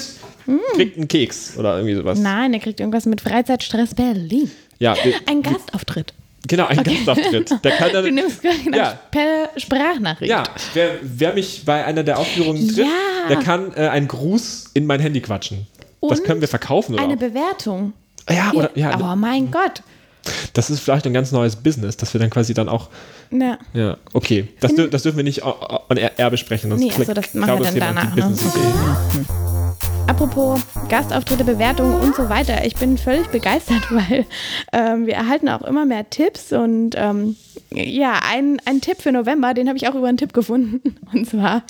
kriegt 0.75 0.97
einen 0.97 1.07
Keks 1.07 1.57
oder 1.57 1.75
irgendwie 1.77 1.95
sowas. 1.95 2.19
Nein, 2.19 2.53
er 2.53 2.59
kriegt 2.59 2.79
irgendwas 2.79 3.05
mit 3.05 3.21
Freizeitstress 3.21 3.93
Berlin. 3.93 4.49
Ja, 4.79 4.95
wir- 5.03 5.13
Ein 5.27 5.41
Gastauftritt. 5.43 6.13
genau, 6.47 6.65
ein 6.67 6.83
Gastauftritt. 6.83 7.51
Der 7.63 7.71
kann 7.71 7.89
Du 7.91 8.01
dann, 8.03 8.13
nimmst 8.15 8.41
gleich 8.41 8.65
Ja. 8.73 8.99
per 9.11 9.49
Sprachnachricht. 9.57 10.29
ja, 10.31 10.43
wer, 10.73 10.91
wer 11.01 11.33
mich 11.33 11.63
bei 11.65 11.83
einer 11.85 12.03
der 12.03 12.17
Aufführungen 12.19 12.67
trifft, 12.67 12.79
Ja. 12.79 13.27
der 13.29 13.37
kann 13.39 13.73
äh, 13.75 13.87
einen 13.89 14.07
Gruß 14.07 14.71
in 14.73 14.85
mein 14.85 14.99
Handy 14.99 15.19
quatschen. 15.21 15.67
das 16.01 16.19
Und 16.19 16.25
können 16.25 16.41
wir 16.41 16.47
verkaufen 16.47 16.93
oder? 16.95 17.03
Eine? 17.03 17.17
Bewertung. 17.17 17.93
ja, 18.29 18.51
oder 18.53 18.71
ja, 18.75 18.97
oh 18.99 19.15
mein 19.15 19.51
Gott. 19.51 19.81
Das 20.53 20.69
ist 20.69 20.79
vielleicht 20.79 21.05
ein 21.05 21.13
ganz 21.13 21.31
neues 21.31 21.55
Business, 21.55 21.97
dass 21.97 22.13
wir 22.13 22.19
dann 22.19 22.29
quasi 22.29 22.53
dann 22.53 22.69
auch 22.69 22.89
Ja. 23.31 23.57
Ja, 23.73 23.97
okay. 24.13 24.47
Das, 24.59 24.75
dür 24.75 24.87
das 24.87 25.03
dürfen 25.03 25.17
wir 25.17 25.23
nicht 25.23 25.43
on 25.43 25.97
air, 25.97 26.17
air 26.17 26.29
besprechen. 26.29 26.69
sonst 26.69 26.81
Nee, 26.81 26.91
achso, 26.91 27.13
das 27.13 27.33
machen 27.33 27.59
wir 27.59 27.65
dann 27.65 27.95
danach, 27.95 28.15
ne? 28.15 28.35
Apropos 30.07 30.61
Gastauftritte, 30.89 31.43
Bewertungen 31.43 31.99
und 31.99 32.15
so 32.15 32.29
weiter. 32.29 32.65
Ich 32.65 32.75
bin 32.75 32.97
völlig 32.97 33.27
begeistert, 33.27 33.83
weil 33.91 34.25
ähm, 34.71 35.05
wir 35.05 35.15
erhalten 35.15 35.49
auch 35.49 35.63
immer 35.63 35.85
mehr 35.85 36.09
Tipps 36.09 36.53
und 36.53 36.91
ähm, 36.95 37.35
ja, 37.71 38.21
ein, 38.23 38.61
ein 38.65 38.79
Tipp 38.79 39.01
für 39.01 39.11
November, 39.11 39.53
den 39.53 39.67
habe 39.67 39.77
ich 39.77 39.87
auch 39.87 39.95
über 39.95 40.07
einen 40.07 40.17
Tipp 40.17 40.33
gefunden. 40.33 40.95
Und 41.13 41.29
zwar 41.29 41.63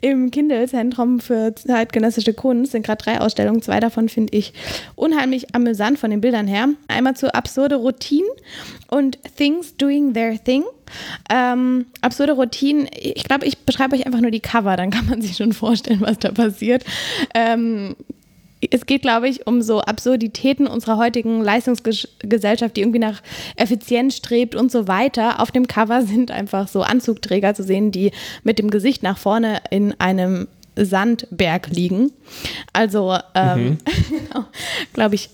im 0.00 0.30
Kindle-Zentrum 0.30 1.20
für 1.20 1.54
zeitgenössische 1.54 2.34
Kunst 2.34 2.72
sind 2.72 2.84
gerade 2.84 3.02
drei 3.04 3.20
Ausstellungen. 3.20 3.62
Zwei 3.62 3.78
davon 3.78 4.08
finde 4.08 4.36
ich 4.36 4.52
unheimlich 4.96 5.54
amüsant 5.54 5.98
von 5.98 6.10
den 6.10 6.20
Bildern 6.20 6.48
her. 6.48 6.70
Einmal 6.88 7.14
zu 7.14 7.32
absurde 7.32 7.76
Routinen 7.76 8.28
und 8.88 9.18
Things 9.36 9.76
Doing 9.76 10.12
Their 10.12 10.42
Thing. 10.42 10.64
Ähm, 11.30 11.86
absurde 12.00 12.32
Routinen, 12.32 12.88
ich 12.94 13.24
glaube, 13.24 13.46
ich 13.46 13.58
beschreibe 13.58 13.96
euch 13.96 14.06
einfach 14.06 14.20
nur 14.20 14.30
die 14.30 14.40
Cover, 14.40 14.76
dann 14.76 14.90
kann 14.90 15.06
man 15.06 15.22
sich 15.22 15.36
schon 15.36 15.52
vorstellen, 15.52 16.00
was 16.00 16.18
da 16.18 16.32
passiert. 16.32 16.84
Ähm, 17.34 17.96
es 18.70 18.86
geht, 18.86 19.02
glaube 19.02 19.28
ich, 19.28 19.46
um 19.46 19.62
so 19.62 19.80
Absurditäten 19.80 20.66
unserer 20.66 20.96
heutigen 20.96 21.42
Leistungsgesellschaft, 21.42 22.76
die 22.76 22.80
irgendwie 22.80 22.98
nach 22.98 23.22
Effizienz 23.56 24.16
strebt 24.16 24.54
und 24.54 24.70
so 24.70 24.88
weiter. 24.88 25.40
Auf 25.40 25.50
dem 25.50 25.66
Cover 25.66 26.02
sind 26.02 26.30
einfach 26.30 26.68
so 26.68 26.82
Anzugträger 26.82 27.54
zu 27.54 27.62
sehen, 27.62 27.90
die 27.90 28.12
mit 28.42 28.58
dem 28.58 28.70
Gesicht 28.70 29.02
nach 29.02 29.18
vorne 29.18 29.60
in 29.70 29.98
einem 30.00 30.48
Sandberg 30.76 31.68
liegen. 31.68 32.10
Also, 32.72 33.16
ähm, 33.34 33.78
glaube 34.92 35.14
ich, 35.14 35.30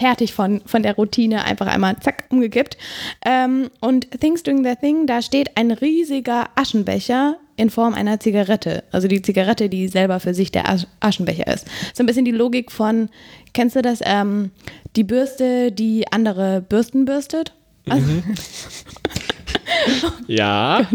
fertig 0.00 0.32
von, 0.32 0.62
von 0.64 0.82
der 0.82 0.94
Routine, 0.94 1.44
einfach 1.44 1.66
einmal 1.66 1.96
zack, 2.00 2.24
umgekippt. 2.30 2.78
Ähm, 3.24 3.68
und 3.80 4.10
Things 4.18 4.42
Doing 4.42 4.62
Their 4.62 4.80
Thing, 4.80 5.06
da 5.06 5.20
steht 5.20 5.56
ein 5.58 5.70
riesiger 5.70 6.48
Aschenbecher 6.54 7.36
in 7.56 7.68
Form 7.68 7.92
einer 7.92 8.18
Zigarette. 8.18 8.82
Also 8.92 9.08
die 9.08 9.20
Zigarette, 9.20 9.68
die 9.68 9.88
selber 9.88 10.18
für 10.18 10.32
sich 10.32 10.50
der 10.50 10.70
Asch 10.70 10.86
Aschenbecher 11.00 11.46
ist. 11.46 11.66
So 11.92 12.02
ein 12.02 12.06
bisschen 12.06 12.24
die 12.24 12.30
Logik 12.30 12.72
von, 12.72 13.10
kennst 13.52 13.76
du 13.76 13.82
das, 13.82 14.00
ähm, 14.02 14.50
die 14.96 15.04
Bürste, 15.04 15.70
die 15.70 16.10
andere 16.10 16.62
Bürsten 16.66 17.04
bürstet? 17.04 17.52
Also, 17.86 18.06
Ja. 20.26 20.88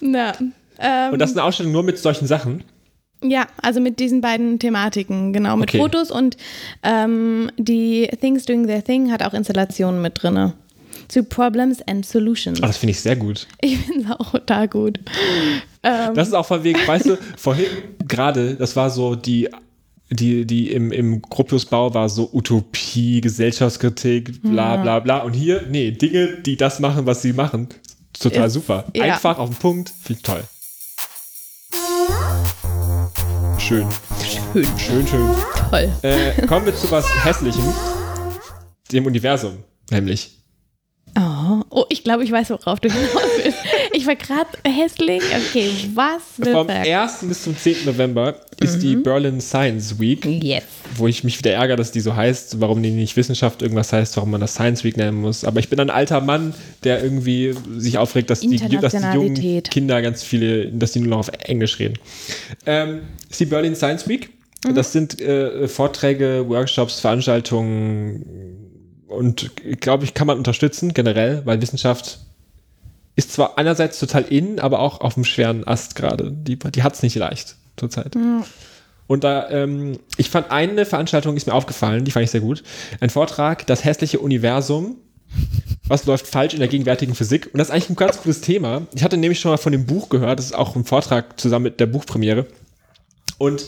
na, 0.00 0.32
ähm, 0.80 1.12
Und 1.12 1.18
das 1.20 1.30
ist 1.30 1.36
eine 1.36 1.44
Ausstellung 1.44 1.70
nur 1.72 1.84
mit 1.84 1.98
solchen 1.98 2.26
Sachen. 2.26 2.64
Ja, 3.22 3.46
also 3.62 3.80
mit 3.80 3.98
diesen 3.98 4.20
beiden 4.20 4.58
Thematiken, 4.58 5.32
genau, 5.32 5.56
mit 5.56 5.68
Okay. 5.70 5.78
Fotos 5.78 6.10
und 6.10 6.36
ähm, 6.82 7.50
die 7.56 8.08
Things 8.20 8.44
Doing 8.44 8.66
Their 8.66 8.84
Thing 8.84 9.10
hat 9.10 9.22
auch 9.22 9.34
Installationen 9.34 10.00
mit 10.02 10.22
drinne. 10.22 10.54
Zu 11.08 11.24
Problems 11.24 11.80
and 11.88 12.04
Solutions. 12.04 12.62
Ah, 12.62 12.66
das 12.66 12.76
finde 12.76 12.90
ich 12.92 13.00
sehr 13.00 13.16
gut. 13.16 13.46
Ich 13.62 13.78
finde 13.78 14.02
es 14.04 14.10
auch 14.20 14.30
total 14.32 14.68
gut. 14.68 15.00
Ähm, 15.82 16.14
Das 16.14 16.28
ist 16.28 16.34
auch 16.34 16.44
von 16.46 16.62
wegen, 16.64 16.78
weißt 16.86 17.06
du, 17.06 17.18
vorhin 17.36 17.66
gerade, 18.06 18.54
das 18.56 18.76
war 18.76 18.90
so 18.90 19.14
die, 19.14 19.48
die, 20.10 20.44
die 20.44 20.70
im, 20.70 20.92
im 20.92 21.22
Gropiusbau 21.22 21.94
war 21.94 22.08
so 22.08 22.28
Utopie, 22.32 23.20
Gesellschaftskritik, 23.22 24.42
bla 24.42 24.76
bla 24.76 25.00
bla. 25.00 25.18
Und 25.22 25.32
hier, 25.32 25.64
nee, 25.70 25.90
Dinge, 25.92 26.36
die 26.44 26.56
das 26.56 26.78
machen, 26.78 27.06
was 27.06 27.22
sie 27.22 27.32
machen. 27.32 27.68
Total 28.20 28.46
Ist- 28.46 28.52
super. 28.54 28.84
ja. 28.94 29.04
Einfach 29.04 29.38
auf 29.38 29.48
den 29.50 29.56
Punkt, 29.56 29.90
viel 30.02 30.16
toll. 30.16 30.42
Schön. 33.68 33.86
schön, 34.54 34.64
Schön, 34.78 35.06
schön. 35.06 35.28
toll. 35.68 35.92
Äh, 36.00 36.46
kommen 36.46 36.64
wir 36.64 36.74
zu 36.74 36.90
was 36.90 37.04
Hässlichem, 37.22 37.62
dem 38.90 39.04
Universum, 39.04 39.62
nämlich. 39.90 40.38
Oh, 41.14 41.60
oh 41.68 41.84
ich 41.90 42.02
glaube, 42.02 42.24
ich 42.24 42.32
weiß, 42.32 42.48
worauf 42.48 42.80
du 42.80 42.88
hinaus 42.90 43.12
willst. 43.36 43.58
Ich 43.98 44.06
war 44.06 44.14
gerade 44.14 44.50
hässlich. 44.64 45.24
Okay, 45.24 45.72
was 45.94 46.22
will 46.36 46.52
Vom 46.52 46.68
er? 46.68 47.02
1. 47.02 47.18
bis 47.22 47.42
zum 47.42 47.56
10. 47.56 47.84
November 47.84 48.36
ist 48.60 48.78
die 48.78 48.94
Berlin 48.94 49.40
Science 49.40 49.98
Week. 49.98 50.24
Yes. 50.24 50.62
wo 50.96 51.08
ich 51.08 51.24
mich 51.24 51.36
wieder 51.36 51.50
ärgere, 51.50 51.76
dass 51.76 51.90
die 51.90 51.98
so 51.98 52.14
heißt, 52.14 52.60
warum 52.60 52.80
die 52.80 52.92
nicht 52.92 53.16
Wissenschaft 53.16 53.60
irgendwas 53.60 53.92
heißt, 53.92 54.16
warum 54.16 54.30
man 54.30 54.40
das 54.40 54.54
Science 54.54 54.84
Week 54.84 54.96
nennen 54.96 55.20
muss. 55.20 55.44
Aber 55.44 55.58
ich 55.58 55.68
bin 55.68 55.80
ein 55.80 55.90
alter 55.90 56.20
Mann, 56.20 56.54
der 56.84 57.02
irgendwie 57.02 57.56
sich 57.76 57.98
aufregt, 57.98 58.30
dass 58.30 58.38
die, 58.38 58.56
dass 58.56 58.92
die 58.92 59.16
jungen. 59.16 59.62
Kinder 59.64 60.00
ganz 60.00 60.22
viele, 60.22 60.70
dass 60.70 60.92
die 60.92 61.00
nur 61.00 61.08
noch 61.08 61.18
auf 61.18 61.30
Englisch 61.40 61.80
reden. 61.80 61.94
Ähm, 62.66 63.00
ist 63.28 63.40
die 63.40 63.46
Berlin 63.46 63.74
Science 63.74 64.06
Week. 64.06 64.30
Das 64.76 64.92
sind 64.92 65.20
äh, 65.20 65.66
Vorträge, 65.66 66.44
Workshops, 66.48 67.00
Veranstaltungen 67.00 68.24
und 69.08 69.50
glaube 69.80 70.04
ich, 70.04 70.14
kann 70.14 70.28
man 70.28 70.38
unterstützen 70.38 70.94
generell, 70.94 71.42
weil 71.46 71.60
Wissenschaft 71.60 72.20
ist 73.18 73.32
zwar 73.32 73.58
einerseits 73.58 73.98
total 73.98 74.22
in, 74.22 74.60
aber 74.60 74.78
auch 74.78 75.00
auf 75.00 75.14
dem 75.14 75.24
schweren 75.24 75.66
Ast 75.66 75.96
gerade. 75.96 76.30
Die, 76.30 76.56
die 76.56 76.82
hat 76.84 76.94
es 76.94 77.02
nicht 77.02 77.16
leicht 77.16 77.56
zurzeit. 77.76 78.14
Und 79.08 79.24
da, 79.24 79.50
ähm, 79.50 79.98
ich 80.16 80.30
fand 80.30 80.52
eine 80.52 80.86
Veranstaltung, 80.86 81.36
ist 81.36 81.48
mir 81.48 81.52
aufgefallen, 81.52 82.04
die 82.04 82.12
fand 82.12 82.22
ich 82.22 82.30
sehr 82.30 82.42
gut. 82.42 82.62
Ein 83.00 83.10
Vortrag, 83.10 83.66
das 83.66 83.84
hässliche 83.84 84.20
Universum. 84.20 84.98
Was 85.88 86.06
läuft 86.06 86.28
falsch 86.28 86.54
in 86.54 86.60
der 86.60 86.68
gegenwärtigen 86.68 87.16
Physik? 87.16 87.46
Und 87.52 87.58
das 87.58 87.68
ist 87.68 87.74
eigentlich 87.74 87.90
ein 87.90 87.96
ganz 87.96 88.18
cooles 88.18 88.40
Thema. 88.40 88.86
Ich 88.94 89.02
hatte 89.02 89.16
nämlich 89.16 89.40
schon 89.40 89.50
mal 89.50 89.56
von 89.56 89.72
dem 89.72 89.84
Buch 89.84 90.10
gehört, 90.10 90.38
das 90.38 90.46
ist 90.46 90.54
auch 90.54 90.76
ein 90.76 90.84
Vortrag 90.84 91.40
zusammen 91.40 91.64
mit 91.64 91.80
der 91.80 91.86
Buchpremiere. 91.86 92.46
Und 93.38 93.66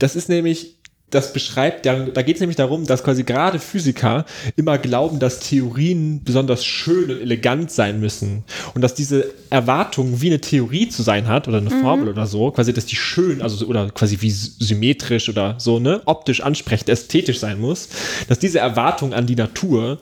das 0.00 0.16
ist 0.16 0.28
nämlich, 0.28 0.79
das 1.10 1.32
beschreibt, 1.32 1.86
da, 1.86 1.94
da 2.06 2.22
geht 2.22 2.36
es 2.36 2.40
nämlich 2.40 2.56
darum, 2.56 2.86
dass 2.86 3.02
quasi 3.02 3.24
gerade 3.24 3.58
Physiker 3.58 4.24
immer 4.56 4.78
glauben, 4.78 5.18
dass 5.18 5.40
Theorien 5.40 6.22
besonders 6.24 6.64
schön 6.64 7.10
und 7.10 7.20
elegant 7.20 7.70
sein 7.70 8.00
müssen. 8.00 8.44
Und 8.74 8.82
dass 8.82 8.94
diese 8.94 9.32
Erwartung, 9.50 10.20
wie 10.20 10.28
eine 10.28 10.40
Theorie 10.40 10.88
zu 10.88 11.02
sein 11.02 11.26
hat 11.28 11.48
oder 11.48 11.58
eine 11.58 11.70
Formel 11.70 12.08
oder 12.08 12.26
so, 12.26 12.50
quasi, 12.52 12.72
dass 12.72 12.86
die 12.86 12.96
schön, 12.96 13.42
also 13.42 13.56
so- 13.56 13.66
oder 13.66 13.90
quasi 13.90 14.18
wie 14.20 14.30
sy- 14.30 14.52
symmetrisch 14.58 15.28
oder 15.28 15.56
so, 15.58 15.78
ne, 15.78 16.00
optisch 16.04 16.40
ansprechend, 16.42 16.88
ästhetisch 16.88 17.38
sein 17.40 17.60
muss, 17.60 17.88
dass 18.28 18.38
diese 18.38 18.60
Erwartung 18.60 19.12
an 19.12 19.26
die 19.26 19.36
Natur 19.36 19.98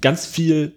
ganz 0.00 0.24
viel 0.26 0.72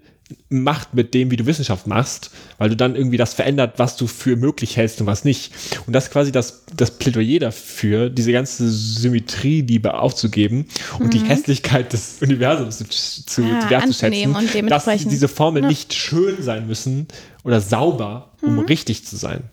macht 0.49 0.93
mit 0.93 1.13
dem, 1.13 1.31
wie 1.31 1.37
du 1.37 1.45
Wissenschaft 1.45 1.87
machst, 1.87 2.31
weil 2.57 2.69
du 2.69 2.75
dann 2.75 2.95
irgendwie 2.95 3.17
das 3.17 3.33
verändert, 3.33 3.73
was 3.77 3.97
du 3.97 4.07
für 4.07 4.35
möglich 4.35 4.77
hältst 4.77 5.01
und 5.01 5.07
was 5.07 5.23
nicht. 5.23 5.53
Und 5.87 5.93
das 5.93 6.05
ist 6.05 6.11
quasi 6.11 6.31
das, 6.31 6.65
das 6.75 6.91
Plädoyer 6.91 7.39
dafür, 7.39 8.09
diese 8.09 8.31
ganze 8.31 8.69
Symmetrieliebe 8.69 9.93
aufzugeben 9.93 10.65
und 10.99 11.13
die 11.13 11.19
Hässlichkeit 11.19 11.93
des 11.93 12.17
Universums 12.21 12.77
zu, 12.77 13.25
zu 13.25 13.43
Ah, 13.43 13.69
wertzuschätzen, 13.69 14.67
dass 14.67 14.85
diese 14.85 15.27
Formeln 15.27 15.67
nicht 15.67 15.93
schön 15.93 16.41
sein 16.41 16.67
müssen 16.67 17.07
oder 17.43 17.61
sauber, 17.61 18.31
um 18.41 18.59
richtig 18.59 19.05
zu 19.05 19.15
sein. 19.15 19.43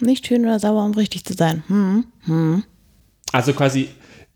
Nicht 0.00 0.26
schön 0.26 0.42
oder 0.42 0.58
sauber, 0.58 0.84
um 0.84 0.92
richtig 0.92 1.24
zu 1.24 1.34
sein. 1.34 1.62
Hm. 1.68 2.64
Also 3.32 3.52
quasi 3.52 3.88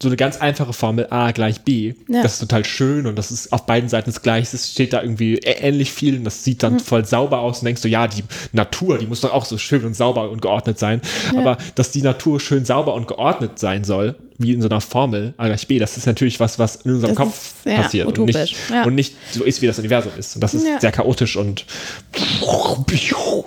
so 0.04 0.08
eine 0.08 0.16
ganz 0.16 0.36
einfache 0.36 0.72
Formel 0.72 1.06
A 1.10 1.32
gleich 1.32 1.62
B. 1.62 1.94
Ja. 2.08 2.22
Das 2.22 2.34
ist 2.34 2.38
total 2.40 2.64
schön 2.64 3.06
und 3.06 3.16
das 3.16 3.30
ist 3.32 3.52
auf 3.52 3.66
beiden 3.66 3.88
Seiten 3.88 4.10
das 4.10 4.22
Gleiche. 4.22 4.54
Es 4.56 4.70
steht 4.70 4.92
da 4.92 5.02
irgendwie 5.02 5.38
ähnlich 5.38 5.92
viel 5.92 6.16
und 6.16 6.24
das 6.24 6.44
sieht 6.44 6.62
dann 6.62 6.78
voll 6.78 7.04
sauber 7.04 7.40
aus 7.40 7.58
und 7.60 7.64
denkst 7.66 7.82
du, 7.82 7.88
ja, 7.88 8.06
die 8.06 8.22
Natur, 8.52 8.98
die 8.98 9.06
muss 9.06 9.20
doch 9.22 9.32
auch 9.32 9.44
so 9.44 9.58
schön 9.58 9.84
und 9.84 9.94
sauber 9.96 10.30
und 10.30 10.40
geordnet 10.42 10.78
sein. 10.78 11.00
Aber 11.36 11.58
dass 11.74 11.90
die 11.90 12.02
Natur 12.02 12.38
schön 12.40 12.64
sauber 12.64 12.94
und 12.94 13.08
geordnet 13.08 13.58
sein 13.58 13.84
soll, 13.84 14.14
wie 14.38 14.52
in 14.52 14.60
so 14.60 14.68
einer 14.68 14.80
Formel 14.80 15.34
A 15.36 15.46
gleich 15.46 15.66
B, 15.68 15.78
das 15.78 15.96
ist 15.96 16.06
natürlich 16.06 16.40
was, 16.40 16.58
was 16.58 16.76
in 16.76 16.92
unserem 16.94 17.14
Das 17.14 17.24
Kopf 17.24 17.54
ist, 17.64 17.66
ja, 17.66 17.82
passiert 17.82 18.18
und 18.18 18.26
nicht, 18.26 18.56
ja. 18.70 18.84
und 18.84 18.94
nicht 18.94 19.14
so 19.32 19.44
ist, 19.44 19.62
wie 19.62 19.66
das 19.66 19.78
Universum 19.78 20.12
ist. 20.18 20.34
Und 20.34 20.40
das 20.42 20.54
ist 20.54 20.66
Ja. 20.66 20.80
sehr 20.80 20.92
chaotisch 20.92 21.36
und 21.36 21.64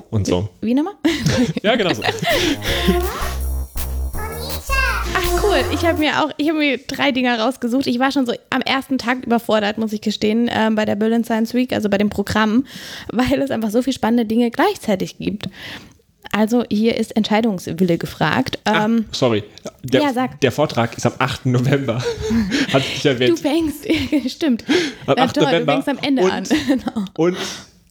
und 0.09 0.25
so. 0.25 0.49
Wie 0.61 0.73
nochmal? 0.73 0.93
Ja, 1.61 1.75
genau 1.75 1.93
so. 1.93 2.03
Ach 5.37 5.43
cool, 5.43 5.63
ich 5.71 5.85
habe 5.85 5.99
mir 5.99 6.23
auch, 6.23 6.31
ich 6.37 6.49
habe 6.49 6.57
mir 6.59 6.77
drei 6.79 7.11
Dinger 7.11 7.39
rausgesucht. 7.39 7.85
Ich 7.87 7.99
war 7.99 8.11
schon 8.11 8.25
so 8.25 8.33
am 8.49 8.61
ersten 8.61 8.97
Tag 8.97 9.25
überfordert, 9.25 9.77
muss 9.77 9.93
ich 9.93 10.01
gestehen, 10.01 10.49
ähm, 10.51 10.75
bei 10.75 10.85
der 10.85 10.95
Berlin 10.95 11.23
Science 11.23 11.53
Week, 11.53 11.73
also 11.73 11.89
bei 11.89 11.97
dem 11.97 12.09
Programm, 12.09 12.65
weil 13.11 13.41
es 13.41 13.51
einfach 13.51 13.69
so 13.69 13.81
viele 13.81 13.93
spannende 13.93 14.25
Dinge 14.25 14.49
gleichzeitig 14.51 15.17
gibt. 15.17 15.49
Also 16.31 16.63
hier 16.69 16.97
ist 16.97 17.15
Entscheidungswille 17.15 17.97
gefragt. 17.97 18.59
Ähm, 18.65 19.05
ah, 19.07 19.15
sorry. 19.15 19.43
Der, 19.83 20.01
ja, 20.01 20.13
sag. 20.13 20.41
der 20.41 20.51
Vortrag 20.51 20.97
ist 20.97 21.05
am 21.05 21.13
8. 21.19 21.45
November. 21.45 22.03
Hatte 22.73 22.85
ich 22.93 23.01
du 23.01 23.09
erwähnt. 23.09 23.39
fängst, 23.39 23.87
stimmt. 24.31 24.65
Am 25.05 25.15
Na 25.17 25.23
8. 25.23 25.35
toll, 25.35 25.43
November. 25.45 25.75
du 25.75 25.83
fängst 25.83 25.89
am 25.89 26.05
Ende 26.05 26.23
und, 26.23 26.31
an. 26.31 26.43
Genau. 26.67 27.05
Und 27.15 27.37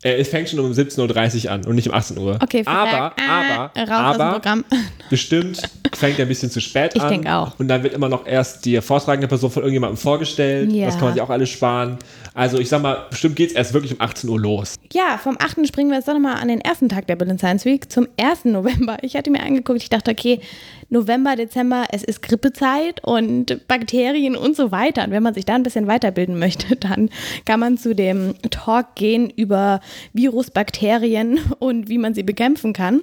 äh, 0.03 0.15
es 0.21 0.29
fängt 0.29 0.49
schon 0.49 0.59
um 0.61 0.73
17.30 0.73 1.45
Uhr 1.47 1.51
an 1.53 1.65
und 1.65 1.75
nicht 1.75 1.89
um 1.89 1.95
18 1.95 2.19
Uhr. 2.19 2.39
Okay, 2.43 2.63
aber, 2.67 3.13
aber, 3.29 3.71
dem 3.75 3.89
aber 3.89 4.41
bestimmt 5.11 5.63
fängt 5.95 6.19
er 6.19 6.27
ein 6.27 6.29
bisschen 6.29 6.51
zu 6.51 6.61
spät 6.61 6.93
Ich 6.95 7.03
an. 7.03 7.09
denk 7.09 7.27
auch. 7.29 7.59
Und 7.59 7.69
dann 7.69 7.83
wird 7.83 7.95
immer 7.95 8.09
noch 8.09 8.27
erst 8.27 8.65
die 8.65 8.81
vortragende 8.81 9.29
Person 9.29 9.51
von 9.51 9.63
irgendjemandem 9.63 9.97
vorgestellt. 9.97 10.71
Ja. 10.73 10.87
Das 10.87 10.97
kann 10.97 11.05
man 11.07 11.15
sich 11.15 11.23
auch 11.23 11.31
alles 11.31 11.49
sparen. 11.49 11.99
Also 12.35 12.59
ich 12.59 12.69
sag 12.69 12.83
mal, 12.83 13.07
bestimmt 13.09 13.37
geht 13.37 13.51
es 13.51 13.57
erst 13.57 13.73
wirklich 13.73 13.93
um 13.95 14.01
18 14.01 14.29
Uhr 14.29 14.39
los. 14.39 14.75
Ja, 14.93 15.17
vom 15.17 15.39
8. 15.41 15.67
springen 15.67 15.89
wir 15.91 15.97
jetzt 15.97 16.07
doch 16.07 16.13
nochmal 16.13 16.37
an 16.37 16.49
den 16.49 16.61
ersten 16.61 16.89
Tag 16.89 17.07
der 17.07 17.17
Berlin 17.17 17.39
Science 17.39 17.65
Week, 17.65 17.91
zum 17.91 18.07
1. 18.21 18.45
November. 18.45 18.99
Ich 19.01 19.17
hatte 19.17 19.31
mir 19.31 19.41
angeguckt, 19.43 19.81
ich 19.81 19.89
dachte, 19.89 20.11
okay, 20.11 20.41
November, 20.89 21.37
Dezember, 21.37 21.87
es 21.91 22.05
ist 22.05 22.23
Grippezeit 22.23 23.03
und 23.05 23.67
Bakterien 23.67 24.37
und 24.37 24.57
so 24.57 24.71
weiter. 24.71 25.05
Und 25.05 25.11
wenn 25.11 25.23
man 25.23 25.35
sich 25.35 25.45
da 25.45 25.55
ein 25.55 25.63
bisschen 25.63 25.87
weiterbilden 25.87 26.39
möchte, 26.39 26.77
dann 26.81 27.11
kann 27.45 27.61
man 27.61 27.79
zu 27.79 27.95
dem 27.95 28.35
Talk 28.51 28.95
gehen 28.95 29.31
über 29.31 29.81
Virus, 30.13 30.51
Bakterien 30.51 31.41
und 31.59 31.89
wie 31.89 31.99
man 31.99 32.15
sie 32.15 32.23
bekämpfen 32.23 32.73
kann. 32.73 33.03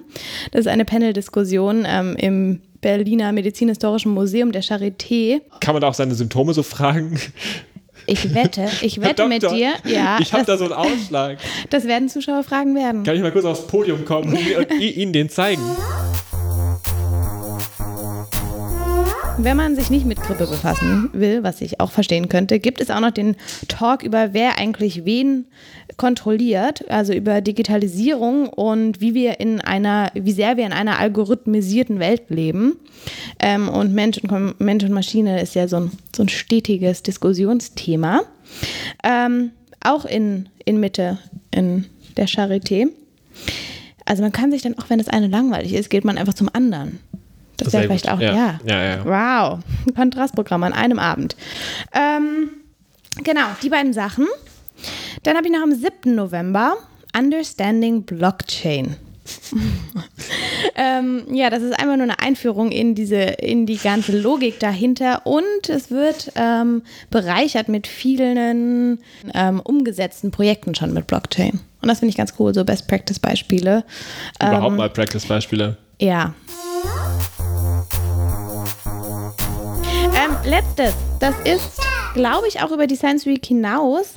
Das 0.52 0.60
ist 0.62 0.68
eine 0.68 0.84
Panel-Diskussion 0.84 1.84
ähm, 1.86 2.16
im 2.16 2.60
Berliner 2.80 3.32
Medizinhistorischen 3.32 4.12
Museum 4.12 4.52
der 4.52 4.62
Charité. 4.62 5.40
Kann 5.60 5.74
man 5.74 5.80
da 5.80 5.88
auch 5.88 5.94
seine 5.94 6.14
Symptome 6.14 6.52
so 6.52 6.62
fragen? 6.62 7.18
Ich 8.06 8.34
wette, 8.34 8.68
ich 8.82 9.00
wette 9.00 9.26
mit 9.26 9.42
dir, 9.42 9.72
ja, 9.86 10.18
Ich 10.20 10.34
habe 10.34 10.44
da 10.44 10.58
so 10.58 10.64
einen 10.64 10.74
Ausschlag. 10.74 11.38
das 11.70 11.84
werden 11.84 12.10
Zuschauer 12.10 12.42
fragen 12.44 12.74
werden. 12.74 13.02
Kann 13.02 13.16
ich 13.16 13.22
mal 13.22 13.32
kurz 13.32 13.46
aufs 13.46 13.66
Podium 13.66 14.04
kommen 14.04 14.36
und 14.36 14.70
Ihnen 14.80 15.14
den 15.14 15.30
zeigen? 15.30 15.62
Wenn 19.36 19.56
man 19.56 19.74
sich 19.74 19.90
nicht 19.90 20.06
mit 20.06 20.22
Grippe 20.22 20.46
befassen 20.46 21.10
will, 21.12 21.42
was 21.42 21.60
ich 21.60 21.80
auch 21.80 21.90
verstehen 21.90 22.28
könnte, 22.28 22.60
gibt 22.60 22.80
es 22.80 22.88
auch 22.88 23.00
noch 23.00 23.10
den 23.10 23.34
Talk 23.66 24.04
über 24.04 24.32
wer 24.32 24.58
eigentlich 24.58 25.04
wen 25.04 25.46
kontrolliert, 25.96 26.88
also 26.88 27.12
über 27.12 27.40
Digitalisierung 27.40 28.48
und 28.48 29.00
wie 29.00 29.14
wir 29.14 29.40
in 29.40 29.60
einer, 29.60 30.12
wie 30.14 30.32
sehr 30.32 30.56
wir 30.56 30.64
in 30.64 30.72
einer 30.72 31.00
algorithmisierten 31.00 31.98
Welt 31.98 32.22
leben. 32.28 32.76
Ähm, 33.40 33.68
und 33.68 33.92
Mensch 33.92 34.18
und, 34.18 34.60
Mensch 34.60 34.84
und 34.84 34.92
Maschine 34.92 35.42
ist 35.42 35.56
ja 35.56 35.66
so 35.66 35.76
ein, 35.76 35.90
so 36.14 36.22
ein 36.22 36.28
stetiges 36.28 37.02
Diskussionsthema. 37.02 38.22
Ähm, 39.02 39.50
auch 39.82 40.04
in, 40.04 40.48
in 40.64 40.78
Mitte 40.78 41.18
in 41.50 41.86
der 42.16 42.28
Charité. 42.28 42.88
Also 44.04 44.22
man 44.22 44.32
kann 44.32 44.52
sich 44.52 44.62
dann, 44.62 44.78
auch 44.78 44.90
wenn 44.90 44.98
das 44.98 45.08
eine 45.08 45.26
langweilig 45.26 45.74
ist, 45.74 45.90
geht 45.90 46.04
man 46.04 46.18
einfach 46.18 46.34
zum 46.34 46.48
anderen. 46.52 47.00
Das 47.56 47.72
wäre 47.72 47.84
vielleicht 47.84 48.06
gut. 48.06 48.14
auch, 48.14 48.20
Ja. 48.20 48.34
ja. 48.34 48.60
Ja, 48.64 48.82
ja. 48.82 49.04
Wow, 49.04 49.58
ein 49.86 49.94
Kontrastprogramm 49.94 50.62
an 50.64 50.72
einem 50.72 50.98
Abend. 50.98 51.36
Ähm, 51.92 52.50
genau, 53.22 53.46
die 53.62 53.68
beiden 53.68 53.92
Sachen. 53.92 54.26
Dann 55.22 55.36
habe 55.36 55.46
ich 55.46 55.52
noch 55.52 55.62
am 55.62 55.72
7. 55.72 56.14
November 56.14 56.76
Understanding 57.16 58.02
Blockchain. 58.02 58.96
ähm, 60.76 61.22
ja, 61.32 61.48
das 61.48 61.62
ist 61.62 61.72
einfach 61.72 61.96
nur 61.96 62.02
eine 62.02 62.18
Einführung 62.18 62.70
in 62.70 62.94
diese, 62.94 63.16
in 63.16 63.64
die 63.66 63.78
ganze 63.78 64.18
Logik 64.18 64.58
dahinter 64.60 65.26
und 65.26 65.68
es 65.68 65.90
wird 65.90 66.32
ähm, 66.34 66.82
bereichert 67.10 67.68
mit 67.68 67.86
vielen 67.86 68.98
ähm, 69.32 69.60
umgesetzten 69.60 70.30
Projekten 70.30 70.74
schon 70.74 70.92
mit 70.92 71.06
Blockchain. 71.06 71.60
Und 71.80 71.88
das 71.88 72.00
finde 72.00 72.10
ich 72.10 72.16
ganz 72.16 72.34
cool, 72.38 72.52
so 72.52 72.64
Best 72.64 72.86
Practice 72.88 73.18
Beispiele. 73.18 73.84
Überhaupt 74.40 74.72
Ähm, 74.72 74.76
mal 74.76 74.90
Practice-Beispiele. 74.90 75.76
Ja. 76.00 76.34
Ähm, 80.16 80.36
letztes, 80.44 80.94
das 81.18 81.34
ist, 81.44 81.80
glaube 82.14 82.46
ich, 82.46 82.62
auch 82.62 82.70
über 82.70 82.86
die 82.86 82.94
Science 82.94 83.26
Week 83.26 83.44
hinaus. 83.44 84.14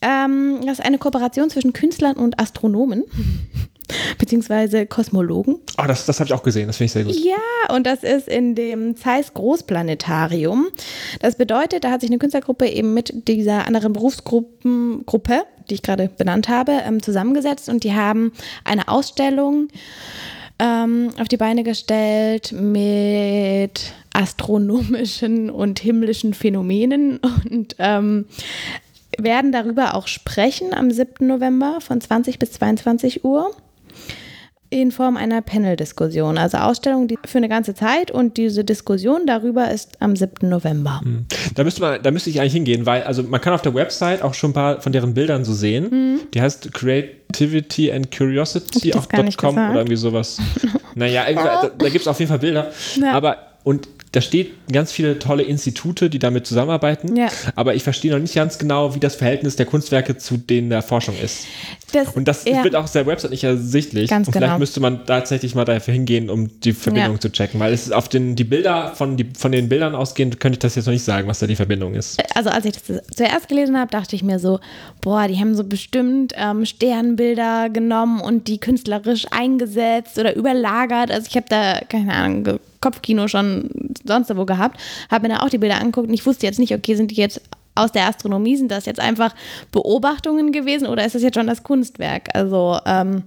Ähm, 0.00 0.60
das 0.64 0.78
ist 0.78 0.84
eine 0.84 0.96
Kooperation 0.96 1.50
zwischen 1.50 1.72
Künstlern 1.74 2.16
und 2.16 2.40
Astronomen. 2.40 3.04
Beziehungsweise 4.18 4.86
Kosmologen. 4.86 5.58
Oh, 5.76 5.84
das, 5.86 6.06
das 6.06 6.20
habe 6.20 6.28
ich 6.28 6.32
auch 6.32 6.42
gesehen, 6.42 6.68
das 6.68 6.76
finde 6.76 6.86
ich 6.86 6.92
sehr 6.92 7.04
gut. 7.04 7.14
Ja, 7.14 7.74
und 7.74 7.86
das 7.86 8.02
ist 8.02 8.28
in 8.28 8.54
dem 8.54 8.96
Zeiss 8.96 9.34
Großplanetarium. 9.34 10.68
Das 11.20 11.36
bedeutet, 11.36 11.84
da 11.84 11.90
hat 11.90 12.00
sich 12.00 12.10
eine 12.10 12.18
Künstlergruppe 12.18 12.68
eben 12.68 12.94
mit 12.94 13.28
dieser 13.28 13.66
anderen 13.66 13.92
Berufsgruppe, 13.92 15.42
die 15.68 15.74
ich 15.74 15.82
gerade 15.82 16.08
benannt 16.08 16.48
habe, 16.48 16.80
ähm, 16.86 17.02
zusammengesetzt 17.02 17.68
und 17.68 17.84
die 17.84 17.94
haben 17.94 18.32
eine 18.64 18.88
Ausstellung 18.88 19.68
ähm, 20.60 21.10
auf 21.18 21.28
die 21.28 21.36
Beine 21.36 21.64
gestellt 21.64 22.52
mit 22.52 23.92
astronomischen 24.20 25.50
und 25.50 25.80
himmlischen 25.80 26.34
Phänomenen 26.34 27.20
und 27.50 27.76
ähm, 27.78 28.26
werden 29.18 29.50
darüber 29.50 29.94
auch 29.94 30.06
sprechen 30.06 30.74
am 30.74 30.90
7. 30.90 31.26
November 31.26 31.78
von 31.80 32.00
20 32.00 32.38
bis 32.38 32.52
22 32.52 33.24
Uhr 33.24 33.50
in 34.72 34.92
Form 34.92 35.16
einer 35.16 35.42
Panel-Diskussion. 35.42 36.38
Also 36.38 36.58
Ausstellung 36.58 37.08
für 37.26 37.38
eine 37.38 37.48
ganze 37.48 37.74
Zeit 37.74 38.12
und 38.12 38.36
diese 38.36 38.62
Diskussion 38.62 39.26
darüber 39.26 39.70
ist 39.70 40.00
am 40.00 40.14
7. 40.14 40.48
November. 40.48 41.00
Mhm. 41.02 41.26
Da 41.56 41.64
müsste, 41.64 41.80
man, 41.80 42.02
da 42.02 42.12
müsste 42.12 42.30
ich 42.30 42.40
eigentlich 42.40 42.52
hingehen, 42.52 42.86
weil 42.86 43.02
also 43.02 43.24
man 43.24 43.40
kann 43.40 43.52
auf 43.52 43.62
der 43.62 43.74
Website 43.74 44.22
auch 44.22 44.34
schon 44.34 44.50
ein 44.50 44.54
paar 44.54 44.80
von 44.80 44.92
deren 44.92 45.12
Bildern 45.12 45.44
so 45.44 45.54
sehen. 45.54 45.88
Mhm. 45.90 46.20
Die 46.32 46.40
heißt 46.40 46.72
Creativity 46.72 47.90
and 47.90 48.16
Curiosity 48.16 48.94
auf 48.94 49.08
.com 49.08 49.54
oder 49.54 49.76
irgendwie 49.76 49.96
sowas. 49.96 50.38
naja, 50.94 51.24
da, 51.34 51.70
da 51.76 51.88
gibt 51.88 52.02
es 52.02 52.06
auf 52.06 52.18
jeden 52.20 52.28
Fall 52.28 52.38
Bilder. 52.38 52.70
Ja. 53.00 53.12
Aber 53.12 53.38
und 53.64 53.88
da 54.12 54.20
steht 54.20 54.52
ganz 54.72 54.90
viele 54.90 55.20
tolle 55.20 55.44
Institute, 55.44 56.10
die 56.10 56.18
damit 56.18 56.44
zusammenarbeiten. 56.44 57.14
Ja. 57.14 57.28
Aber 57.54 57.76
ich 57.76 57.84
verstehe 57.84 58.10
noch 58.10 58.18
nicht 58.18 58.34
ganz 58.34 58.58
genau, 58.58 58.94
wie 58.96 58.98
das 58.98 59.14
Verhältnis 59.14 59.54
der 59.54 59.66
Kunstwerke 59.66 60.16
zu 60.16 60.36
denen 60.36 60.68
der 60.68 60.82
Forschung 60.82 61.14
ist. 61.22 61.46
Das, 61.92 62.08
und 62.16 62.26
das 62.26 62.44
ja. 62.44 62.64
wird 62.64 62.74
auch 62.74 62.84
auf 62.84 62.92
der 62.92 63.06
Website 63.06 63.30
nicht 63.30 63.44
ersichtlich. 63.44 64.10
Ganz 64.10 64.26
und 64.26 64.32
vielleicht 64.32 64.48
genau. 64.48 64.58
müsste 64.58 64.80
man 64.80 65.06
tatsächlich 65.06 65.54
mal 65.54 65.64
dafür 65.64 65.94
hingehen, 65.94 66.28
um 66.28 66.60
die 66.60 66.72
Verbindung 66.72 67.14
ja. 67.14 67.20
zu 67.20 67.30
checken. 67.30 67.60
Weil 67.60 67.72
es 67.72 67.84
ist 67.84 67.92
auf 67.92 68.08
den 68.08 68.34
die 68.34 68.42
Bilder, 68.42 68.94
von, 68.96 69.16
die, 69.16 69.28
von 69.36 69.52
den 69.52 69.68
Bildern 69.68 69.94
ausgehend, 69.94 70.40
könnte 70.40 70.56
ich 70.56 70.60
das 70.60 70.74
jetzt 70.74 70.86
noch 70.86 70.92
nicht 70.92 71.04
sagen, 71.04 71.28
was 71.28 71.38
da 71.38 71.46
die 71.46 71.56
Verbindung 71.56 71.94
ist. 71.94 72.20
Also 72.34 72.50
als 72.50 72.64
ich 72.64 72.72
das 72.72 73.02
zuerst 73.14 73.48
gelesen 73.48 73.78
habe, 73.78 73.92
dachte 73.92 74.16
ich 74.16 74.24
mir 74.24 74.40
so, 74.40 74.58
boah, 75.02 75.28
die 75.28 75.38
haben 75.38 75.54
so 75.54 75.62
bestimmt 75.62 76.32
ähm, 76.36 76.66
Sternbilder 76.66 77.70
genommen 77.70 78.20
und 78.20 78.48
die 78.48 78.58
künstlerisch 78.58 79.26
eingesetzt 79.30 80.18
oder 80.18 80.34
überlagert. 80.34 81.12
Also 81.12 81.28
ich 81.28 81.36
habe 81.36 81.46
da, 81.48 81.80
keine 81.88 82.12
Ahnung, 82.12 82.58
Kopfkino 82.80 83.28
schon 83.28 83.70
sonst 84.06 84.34
wo 84.36 84.44
gehabt, 84.44 84.80
habe 85.10 85.28
mir 85.28 85.34
da 85.34 85.42
auch 85.42 85.50
die 85.50 85.58
Bilder 85.58 85.76
angeguckt 85.76 86.08
und 86.08 86.14
ich 86.14 86.24
wusste 86.24 86.46
jetzt 86.46 86.58
nicht, 86.58 86.74
okay, 86.74 86.94
sind 86.94 87.10
die 87.10 87.16
jetzt 87.16 87.40
aus 87.74 87.92
der 87.92 88.08
Astronomie, 88.08 88.56
sind 88.56 88.70
das 88.70 88.86
jetzt 88.86 89.00
einfach 89.00 89.34
Beobachtungen 89.72 90.52
gewesen 90.52 90.86
oder 90.86 91.04
ist 91.04 91.14
das 91.14 91.22
jetzt 91.22 91.36
schon 91.36 91.46
das 91.46 91.62
Kunstwerk? 91.62 92.28
Also, 92.34 92.78
ähm, 92.86 93.24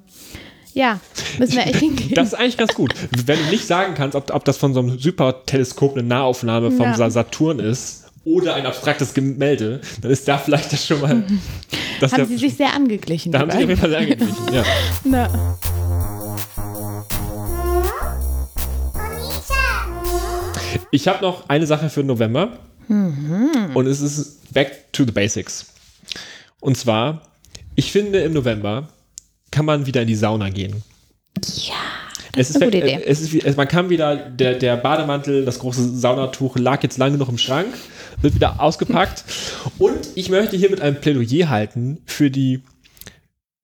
ja, 0.73 0.99
müssen 1.37 1.55
wir 1.55 1.67
echt 1.67 1.75
hingehen. 1.79 2.13
Das 2.15 2.29
ist 2.29 2.33
eigentlich 2.33 2.57
ganz 2.57 2.73
gut. 2.73 2.93
Wenn 3.25 3.37
du 3.37 3.51
nicht 3.51 3.65
sagen 3.65 3.93
kannst, 3.95 4.15
ob, 4.15 4.33
ob 4.33 4.43
das 4.45 4.57
von 4.57 4.73
so 4.73 4.79
einem 4.79 4.97
Superteleskop 4.97 5.93
eine 5.93 6.03
Nahaufnahme 6.03 6.71
vom 6.71 6.85
ja. 6.85 7.09
Saturn 7.09 7.59
ist 7.59 8.05
oder 8.25 8.55
ein 8.55 8.65
abstraktes 8.65 9.13
Gemälde, 9.13 9.81
dann 10.01 10.11
ist 10.11 10.27
da 10.27 10.37
vielleicht 10.37 10.71
das 10.71 10.85
schon 10.85 11.01
mal. 11.01 11.09
haben 11.09 11.27
der, 12.01 12.25
sie 12.25 12.37
sich 12.37 12.55
sehr 12.55 12.73
angeglichen. 12.73 13.31
Da 13.31 13.39
haben 13.39 13.51
sie 13.51 13.57
sich 13.57 13.63
auf 13.65 13.69
jeden 13.69 13.81
Fall 13.81 13.89
sehr 13.89 13.99
angeglichen, 13.99 14.53
ja. 14.53 14.63
Na. 15.03 15.57
Ich 20.93 21.07
habe 21.07 21.23
noch 21.23 21.49
eine 21.49 21.65
Sache 21.65 21.89
für 21.89 22.03
November. 22.03 22.59
Mhm. 22.87 23.71
Und 23.73 23.87
es 23.87 23.99
ist 23.99 24.53
Back 24.53 24.93
to 24.93 25.05
the 25.05 25.11
Basics. 25.11 25.73
Und 26.59 26.77
zwar, 26.77 27.23
ich 27.73 27.91
finde, 27.91 28.19
im 28.19 28.33
November 28.33 28.89
kann 29.49 29.65
man 29.65 29.87
wieder 29.87 30.03
in 30.03 30.07
die 30.07 30.15
Sauna 30.15 30.49
gehen. 30.49 30.83
Ja. 31.55 31.73
Das 32.33 32.51
ist, 32.51 32.57
eine 32.57 32.65
gute 32.65 32.77
Idee. 32.77 33.03
Es 33.03 33.21
ist, 33.21 33.57
man 33.57 33.67
kann 33.67 33.89
wieder, 33.89 34.15
der, 34.15 34.53
der 34.53 34.77
Bademantel, 34.77 35.45
das 35.45 35.57
große 35.57 35.97
Saunatuch 35.97 36.57
lag 36.57 36.83
jetzt 36.83 36.99
lange 36.99 37.17
noch 37.17 37.29
im 37.29 37.39
Schrank, 37.39 37.73
wird 38.21 38.35
wieder 38.35 38.61
ausgepackt. 38.61 39.23
Und 39.79 40.09
ich 40.13 40.29
möchte 40.29 40.55
hier 40.57 40.69
mit 40.69 40.79
einem 40.79 41.01
Plädoyer 41.01 41.49
halten 41.49 42.01
für 42.05 42.29
die, 42.29 42.61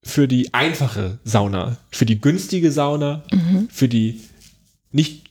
für 0.01 0.27
die 0.27 0.51
einfache 0.55 1.19
Sauna, 1.23 1.77
für 1.91 2.07
die 2.07 2.19
günstige 2.19 2.71
Sauna, 2.71 3.21
mhm. 3.31 3.67
für 3.71 3.87
die 3.87 4.21
nicht 4.91 5.28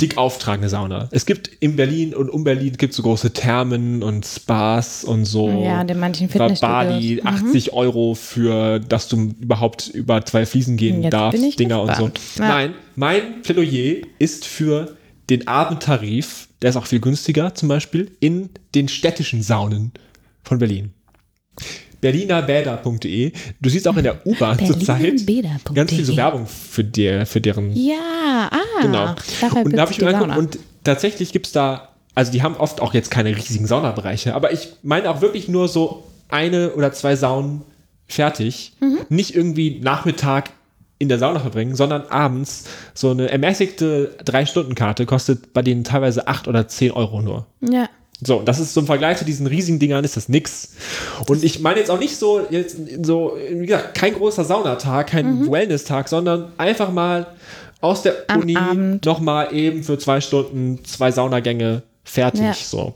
dick 0.00 0.16
auftragende 0.16 0.68
Sauna. 0.68 1.08
Es 1.10 1.26
gibt 1.26 1.48
in 1.60 1.76
Berlin 1.76 2.14
und 2.14 2.30
um 2.30 2.44
Berlin 2.44 2.76
gibt 2.76 2.94
so 2.94 3.02
große 3.02 3.32
Thermen 3.32 4.02
und 4.02 4.24
Spas 4.24 5.04
und 5.04 5.24
so. 5.24 5.62
Ja, 5.62 5.82
in 5.82 5.98
manchen 5.98 6.28
Fitnessstudios. 6.28 6.60
Bali, 6.60 7.22
80 7.22 7.66
mhm. 7.66 7.78
Euro 7.78 8.14
für, 8.14 8.80
dass 8.80 9.08
du 9.08 9.34
überhaupt 9.40 9.88
über 9.88 10.24
zwei 10.24 10.46
Fliesen 10.46 10.76
gehen 10.76 11.02
Jetzt 11.02 11.12
darfst, 11.12 11.58
Dinger 11.58 11.82
und 11.82 11.96
so. 11.96 12.10
Ja. 12.38 12.48
Nein, 12.48 12.74
mein 12.96 13.42
Plädoyer 13.42 14.02
ist 14.18 14.46
für 14.46 14.96
den 15.28 15.46
Abendtarif, 15.46 16.48
der 16.62 16.70
ist 16.70 16.76
auch 16.76 16.86
viel 16.86 17.00
günstiger 17.00 17.54
zum 17.54 17.68
Beispiel, 17.68 18.10
in 18.20 18.50
den 18.74 18.88
städtischen 18.88 19.42
Saunen 19.42 19.92
von 20.42 20.58
Berlin 20.58 20.92
berlinerbäder.de. 22.00 23.32
Du 23.60 23.68
siehst 23.68 23.86
auch 23.88 23.96
in 23.96 24.04
der 24.04 24.26
U-Bahn 24.26 24.58
zurzeit 24.66 25.26
ganz 25.74 25.90
viel 25.92 26.04
so 26.04 26.16
Werbung 26.16 26.46
für, 26.46 26.84
der, 26.84 27.26
für 27.26 27.40
deren. 27.40 27.74
Ja, 27.74 28.50
ah. 28.50 28.82
Genau. 28.82 29.14
Und 29.64 29.76
da 29.76 29.82
habe 29.82 29.92
ich 29.92 30.00
mir 30.00 30.08
angeguckt 30.08 30.38
und 30.38 30.58
tatsächlich 30.84 31.32
gibt 31.32 31.46
es 31.46 31.52
da, 31.52 31.88
also 32.14 32.32
die 32.32 32.42
haben 32.42 32.56
oft 32.56 32.80
auch 32.80 32.94
jetzt 32.94 33.10
keine 33.10 33.36
riesigen 33.36 33.66
Saunabereiche, 33.66 34.34
aber 34.34 34.52
ich 34.52 34.68
meine 34.82 35.10
auch 35.10 35.20
wirklich 35.20 35.48
nur 35.48 35.68
so 35.68 36.04
eine 36.28 36.70
oder 36.72 36.92
zwei 36.92 37.16
Saunen 37.16 37.62
fertig. 38.06 38.72
Mhm. 38.80 38.98
Nicht 39.08 39.34
irgendwie 39.34 39.80
Nachmittag 39.80 40.50
in 40.98 41.08
der 41.08 41.18
Sauna 41.18 41.40
verbringen, 41.40 41.74
sondern 41.76 42.02
abends 42.08 42.64
so 42.92 43.10
eine 43.10 43.30
ermäßigte 43.30 44.16
Drei-Stunden-Karte 44.22 45.06
kostet 45.06 45.52
bei 45.54 45.62
denen 45.62 45.82
teilweise 45.82 46.28
acht 46.28 46.46
oder 46.46 46.68
zehn 46.68 46.90
Euro 46.90 47.22
nur. 47.22 47.46
Ja. 47.60 47.88
So, 48.22 48.42
das 48.42 48.60
ist 48.60 48.74
zum 48.74 48.86
Vergleich 48.86 49.18
zu 49.18 49.24
diesen 49.24 49.46
riesigen 49.46 49.78
Dingern 49.78 50.04
ist 50.04 50.16
das 50.16 50.28
nix. 50.28 50.70
Und 51.26 51.42
ich 51.42 51.60
meine 51.60 51.78
jetzt 51.78 51.90
auch 51.90 51.98
nicht 51.98 52.16
so, 52.16 52.46
jetzt 52.50 52.76
so, 53.02 53.36
wie 53.50 53.66
gesagt, 53.66 53.94
kein 53.94 54.14
großer 54.14 54.44
Saunatag, 54.44 55.08
kein 55.08 55.40
mhm. 55.40 55.50
Wellness-Tag, 55.50 56.08
sondern 56.08 56.52
einfach 56.58 56.92
mal 56.92 57.28
aus 57.80 58.02
der 58.02 58.24
Am 58.28 58.42
Uni 58.42 58.58
nochmal 59.04 59.54
eben 59.54 59.82
für 59.82 59.98
zwei 59.98 60.20
Stunden 60.20 60.84
zwei 60.84 61.12
Saunagänge 61.12 61.82
fertig. 62.04 62.42
Ja. 62.42 62.54
So. 62.54 62.94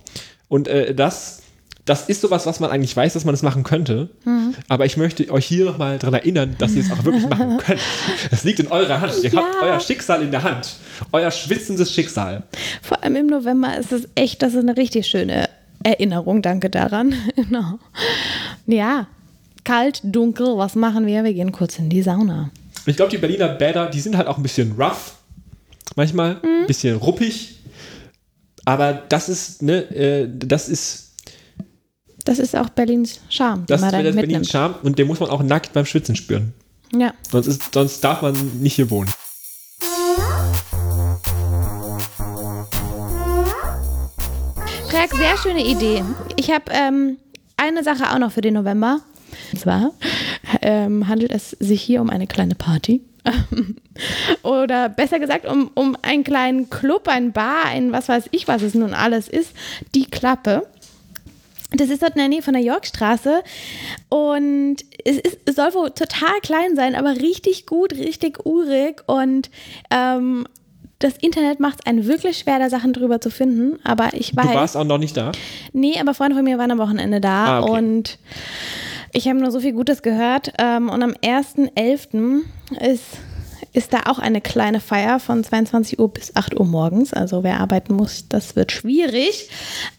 Und 0.49 0.69
äh, 0.69 0.95
das 0.95 1.41
das 1.85 2.09
ist 2.09 2.23
sowas, 2.23 2.47
was 2.47 2.61
man 2.61 2.71
eigentlich 2.71 2.97
weiß, 2.97 3.13
dass 3.13 3.25
man 3.25 3.35
das 3.35 3.43
machen 3.43 3.63
könnte. 3.63 4.09
Mhm. 4.25 4.55
Aber 4.69 4.87
ich 4.87 4.97
möchte 4.97 5.31
euch 5.31 5.45
hier 5.45 5.67
nochmal 5.67 5.99
daran 5.99 6.15
erinnern, 6.15 6.57
dass 6.59 6.75
ihr 6.75 6.83
es 6.83 6.91
auch 6.91 7.05
wirklich 7.05 7.29
machen 7.29 7.59
könnt. 7.65 7.81
Es 8.31 8.45
liegt 8.45 8.61
in 8.61 8.69
eurer 8.69 9.01
Hand. 9.01 9.13
Ihr 9.23 9.31
ja. 9.31 9.43
habt 9.43 9.63
euer 9.63 9.81
Schicksal 9.81 10.23
in 10.23 10.31
der 10.31 10.43
Hand. 10.43 10.77
Euer 11.13 11.31
schwitzendes 11.31 11.93
Schicksal. 11.93 12.45
Vor 12.83 13.03
allem 13.03 13.17
im 13.17 13.27
November 13.27 13.77
ist 13.77 13.93
es 13.93 14.09
echt, 14.15 14.43
das 14.43 14.55
ist 14.55 14.61
eine 14.61 14.77
richtig 14.77 15.07
schöne 15.07 15.49
Erinnerung. 15.83 16.41
Danke 16.41 16.71
daran. 16.71 17.15
genau. 17.37 17.79
Ja, 18.67 19.07
kalt, 19.65 20.01
dunkel, 20.03 20.57
was 20.57 20.75
machen 20.77 21.07
wir? 21.07 21.23
Wir 21.23 21.35
gehen 21.35 21.53
kurz 21.53 21.79
in 21.79 21.91
die 21.91 22.03
Sauna. 22.03 22.51
Ich 22.87 22.97
glaube, 22.97 23.11
die 23.11 23.19
Berliner 23.19 23.49
Bäder, 23.49 23.91
die 23.91 24.01
sind 24.01 24.17
halt 24.17 24.27
auch 24.27 24.39
ein 24.39 24.43
bisschen 24.43 24.73
rough. 24.73 25.17
Manchmal 25.97 26.41
ein 26.43 26.63
mhm. 26.63 26.67
bisschen 26.67 26.97
ruppig. 26.97 27.61
Aber 28.65 28.95
das 28.95 29.29
ist, 29.29 29.63
ne, 29.63 29.83
äh, 29.95 30.29
das 30.31 30.71
ist 30.71 31.14
das 32.25 32.39
ist 32.39 32.57
auch 32.57 32.71
Berlins 32.71 33.21
Charme. 33.29 33.65
Das 33.67 33.83
ist 33.83 33.93
das 33.93 34.15
Berlins 34.15 34.51
Charme 34.51 34.77
und 34.83 34.99
den 34.99 35.07
muss 35.07 35.21
man 35.21 35.31
auch 35.31 35.43
nackt 35.43 35.73
beim 35.73 35.87
Schwitzen 35.87 36.17
spüren. 36.17 36.55
Ja. 36.93 37.13
Sonst, 37.31 37.47
ist, 37.47 37.75
sonst 37.75 38.03
darf 38.03 38.23
man 38.23 38.35
nicht 38.61 38.75
hier 38.75 38.91
wohnen. 38.91 39.11
Frag, 44.89 45.13
sehr 45.13 45.37
schöne 45.37 45.67
Idee. 45.67 46.05
Ich 46.37 46.51
habe 46.51 46.65
ähm, 46.71 47.19
eine 47.57 47.83
Sache 47.83 48.11
auch 48.13 48.19
noch 48.19 48.33
für 48.33 48.41
den 48.41 48.55
November. 48.55 49.01
Und 49.53 49.59
zwar 49.59 49.91
ähm, 50.63 51.09
handelt 51.09 51.33
es 51.33 51.51
sich 51.51 51.83
hier 51.83 52.01
um 52.01 52.11
eine 52.11 52.27
kleine 52.27 52.55
Party. 52.55 53.03
Oder 54.43 54.89
besser 54.89 55.19
gesagt, 55.19 55.47
um, 55.47 55.71
um 55.75 55.97
einen 56.03 56.25
kleinen 56.25 56.71
Club, 56.71 57.09
ein 57.09 57.33
Bar, 57.33 57.65
ein 57.67 57.93
was 57.93 58.09
weiß 58.09 58.29
ich, 58.31 58.49
was 58.49 58.63
es 58.63 58.75
nun 58.75 58.95
alles 58.95 59.29
ist. 59.29 59.53
Die 59.95 60.05
Klappe. 60.05 60.67
Das 61.77 61.91
ist 61.91 62.03
dort 62.03 62.13
in 62.13 62.19
der 62.19 62.29
Nähe 62.29 62.43
von 62.43 62.55
der 62.55 62.63
Yorkstraße 62.63 63.43
und 64.09 64.77
es, 65.05 65.19
ist, 65.19 65.39
es 65.45 65.57
soll 65.57 65.75
wohl 65.75 65.91
total 65.91 66.41
klein 66.43 66.77
sein, 66.77 66.95
aber 66.95 67.17
richtig 67.17 67.67
gut, 67.67 67.93
richtig 67.93 68.45
urig 68.47 69.03
und 69.07 69.51
ähm, 69.91 70.47
das 70.99 71.19
Internet 71.19 71.61
macht 71.61 71.81
es 71.81 71.87
einen 71.87 72.07
wirklich 72.07 72.39
schwer, 72.39 72.59
da 72.59 72.71
Sachen 72.71 72.93
drüber 72.93 73.21
zu 73.21 73.31
finden, 73.31 73.79
aber 73.85 74.15
ich 74.15 74.35
weiß. 74.35 74.47
Du 74.47 74.55
warst 74.55 74.77
auch 74.77 74.85
noch 74.85 74.99
nicht 74.99 75.17
da? 75.17 75.33
Nee, 75.73 75.99
aber 76.01 76.15
Freunde 76.15 76.37
von 76.37 76.45
mir 76.45 76.59
waren 76.59 76.71
am 76.71 76.79
Wochenende 76.79 77.21
da 77.21 77.59
ah, 77.59 77.63
okay. 77.63 77.71
und 77.73 78.19
ich 79.13 79.29
habe 79.29 79.39
nur 79.39 79.51
so 79.51 79.61
viel 79.61 79.73
Gutes 79.73 80.03
gehört 80.03 80.53
ähm, 80.59 80.89
und 80.89 81.03
am 81.03 81.13
1.11. 81.13 82.43
ist 82.81 83.19
ist 83.75 83.93
da 83.93 84.03
auch 84.07 84.19
eine 84.19 84.41
kleine 84.41 84.81
Feier 84.81 85.21
von 85.21 85.43
22 85.45 85.99
Uhr 85.99 86.09
bis 86.09 86.35
8 86.37 86.59
Uhr 86.59 86.65
morgens. 86.65 87.13
Also 87.13 87.43
wer 87.43 87.61
arbeiten 87.61 87.95
muss, 87.95 88.29
das 88.29 88.57
wird 88.57 88.73
schwierig. 88.73 89.51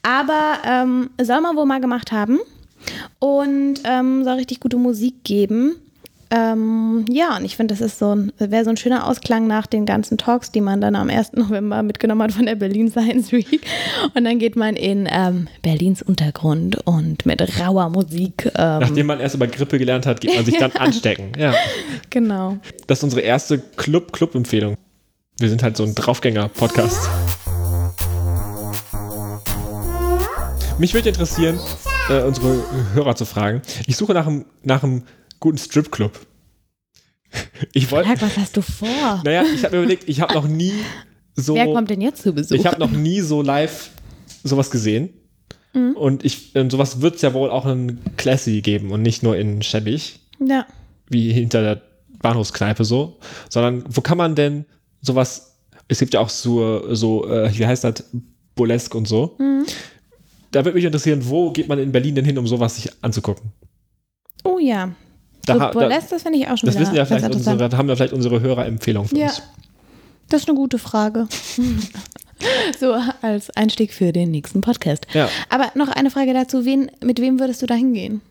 Aber 0.01 0.57
ähm, 0.65 1.09
soll 1.21 1.41
man 1.41 1.55
wohl 1.57 1.65
mal 1.65 1.81
gemacht 1.81 2.11
haben 2.11 2.39
und 3.19 3.81
ähm, 3.83 4.23
soll 4.23 4.35
richtig 4.35 4.61
gute 4.61 4.77
Musik 4.77 5.23
geben. 5.23 5.75
Ähm, 6.31 7.05
ja, 7.09 7.37
und 7.37 7.45
ich 7.45 7.55
finde, 7.55 7.73
das 7.73 7.81
ist 7.81 7.99
so 7.99 8.15
ein, 8.15 8.31
wäre 8.37 8.63
so 8.63 8.71
ein 8.71 8.77
schöner 8.77 9.07
Ausklang 9.07 9.47
nach 9.47 9.67
den 9.67 9.85
ganzen 9.85 10.17
Talks, 10.17 10.51
die 10.51 10.61
man 10.61 10.81
dann 10.81 10.95
am 10.95 11.09
1. 11.09 11.33
November 11.33 11.83
mitgenommen 11.83 12.23
hat 12.23 12.31
von 12.31 12.45
der 12.45 12.55
Berlin 12.55 12.89
Science 12.89 13.31
Week. 13.31 13.61
Und 14.15 14.23
dann 14.23 14.39
geht 14.39 14.55
man 14.55 14.75
in 14.75 15.07
ähm, 15.11 15.47
Berlins 15.61 16.01
Untergrund 16.01 16.77
und 16.85 17.25
mit 17.25 17.41
rauer 17.59 17.89
Musik. 17.89 18.45
Ähm, 18.55 18.79
Nachdem 18.79 19.07
man 19.07 19.19
erst 19.19 19.35
über 19.35 19.47
Grippe 19.47 19.77
gelernt 19.77 20.05
hat, 20.05 20.21
geht 20.21 20.35
man 20.35 20.45
sich 20.45 20.57
dann 20.57 20.71
anstecken. 20.77 21.31
Ja. 21.37 21.53
Genau. 22.09 22.57
Das 22.87 22.99
ist 22.99 23.03
unsere 23.03 23.21
erste 23.21 23.59
Club-Club-Empfehlung. 23.59 24.75
Wir 25.37 25.49
sind 25.49 25.63
halt 25.63 25.77
so 25.77 25.83
ein 25.83 25.93
Draufgänger-Podcast. 25.93 27.09
Mich 30.77 30.93
würde 30.93 31.09
interessieren, 31.09 31.59
äh, 32.09 32.21
unsere 32.23 32.63
Hörer 32.93 33.15
zu 33.15 33.25
fragen. 33.25 33.61
Ich 33.87 33.95
suche 33.95 34.13
nach 34.13 34.27
einem, 34.27 34.45
nach 34.63 34.83
einem 34.83 35.03
guten 35.45 35.59
Stripclub. 35.59 36.11
Ich 37.73 37.91
wollte. 37.91 38.07
Frag, 38.07 38.21
was 38.21 38.37
hast 38.37 38.55
du 38.55 38.61
vor? 38.61 39.21
Naja, 39.25 39.43
ich 39.43 39.63
habe 39.65 39.75
mir 39.75 39.83
überlegt, 39.83 40.07
ich 40.07 40.21
habe 40.21 40.33
noch 40.33 40.47
nie 40.47 40.73
so. 41.35 41.53
Wer 41.53 41.65
kommt 41.65 41.89
denn 41.89 41.99
jetzt 41.99 42.21
zu 42.21 42.31
Besuch? 42.31 42.55
Ich 42.55 42.65
habe 42.65 42.79
noch 42.79 42.91
nie 42.91 43.19
so 43.19 43.41
live 43.41 43.89
sowas 44.43 44.71
gesehen. 44.71 45.09
Und 45.73 46.23
ich, 46.23 46.55
ähm, 46.55 46.69
sowas 46.69 47.01
wird 47.01 47.15
es 47.15 47.21
ja 47.21 47.33
wohl 47.33 47.49
auch 47.49 47.65
in 47.65 47.99
Classy 48.15 48.61
geben 48.61 48.91
und 48.91 49.01
nicht 49.01 49.23
nur 49.23 49.35
in 49.35 49.61
Schäbig, 49.61 50.21
ja. 50.39 50.65
wie 51.09 51.33
hinter 51.33 51.61
der 51.61 51.81
Bahnhofskneipe 52.21 52.85
so, 52.85 53.19
sondern 53.49 53.83
wo 53.89 53.99
kann 53.99 54.17
man 54.17 54.35
denn 54.35 54.63
sowas, 55.01 55.57
es 55.89 55.99
gibt 55.99 56.13
ja 56.13 56.21
auch 56.21 56.29
so, 56.29 56.95
so 56.95 57.29
äh, 57.29 57.51
wie 57.57 57.67
heißt 57.67 57.83
das, 57.83 58.05
Burlesque 58.55 58.97
und 58.97 59.05
so. 59.05 59.37
Da 60.51 60.63
würde 60.63 60.75
mich 60.75 60.85
interessieren, 60.85 61.27
wo 61.27 61.51
geht 61.51 61.67
man 61.67 61.79
in 61.79 61.91
Berlin 61.91 62.15
denn 62.15 62.23
hin, 62.23 62.37
um 62.37 62.47
sowas 62.47 62.77
sich 62.77 62.89
anzugucken? 63.01 63.51
Oh 64.45 64.59
ja. 64.59 64.95
Da, 65.45 65.71
so 65.73 65.79
da, 65.79 65.89
das 65.89 66.21
finde 66.23 66.39
ich 66.39 66.47
auch 66.47 66.57
schon 66.57 66.67
das 66.67 66.79
wissen 66.79 66.95
ja 66.95 67.05
vielleicht 67.05 67.25
unsere, 67.33 67.69
da 67.69 67.77
haben 67.77 67.87
wir 67.87 67.95
vielleicht 67.95 68.13
unsere 68.13 68.41
Hörerempfehlung 68.41 69.07
für 69.07 69.17
Ja, 69.17 69.27
uns. 69.27 69.41
das 70.29 70.41
ist 70.41 70.49
eine 70.49 70.57
gute 70.57 70.79
Frage. 70.79 71.27
so 72.79 72.95
als 73.21 73.49
Einstieg 73.51 73.93
für 73.93 74.11
den 74.11 74.31
nächsten 74.31 74.61
Podcast. 74.61 75.07
Ja. 75.13 75.29
Aber 75.49 75.71
noch 75.75 75.89
eine 75.89 76.09
Frage 76.11 76.33
dazu, 76.33 76.65
wen, 76.65 76.91
mit 77.03 77.19
wem 77.21 77.39
würdest 77.39 77.61
du 77.61 77.65
da 77.65 77.75
hingehen? 77.75 78.21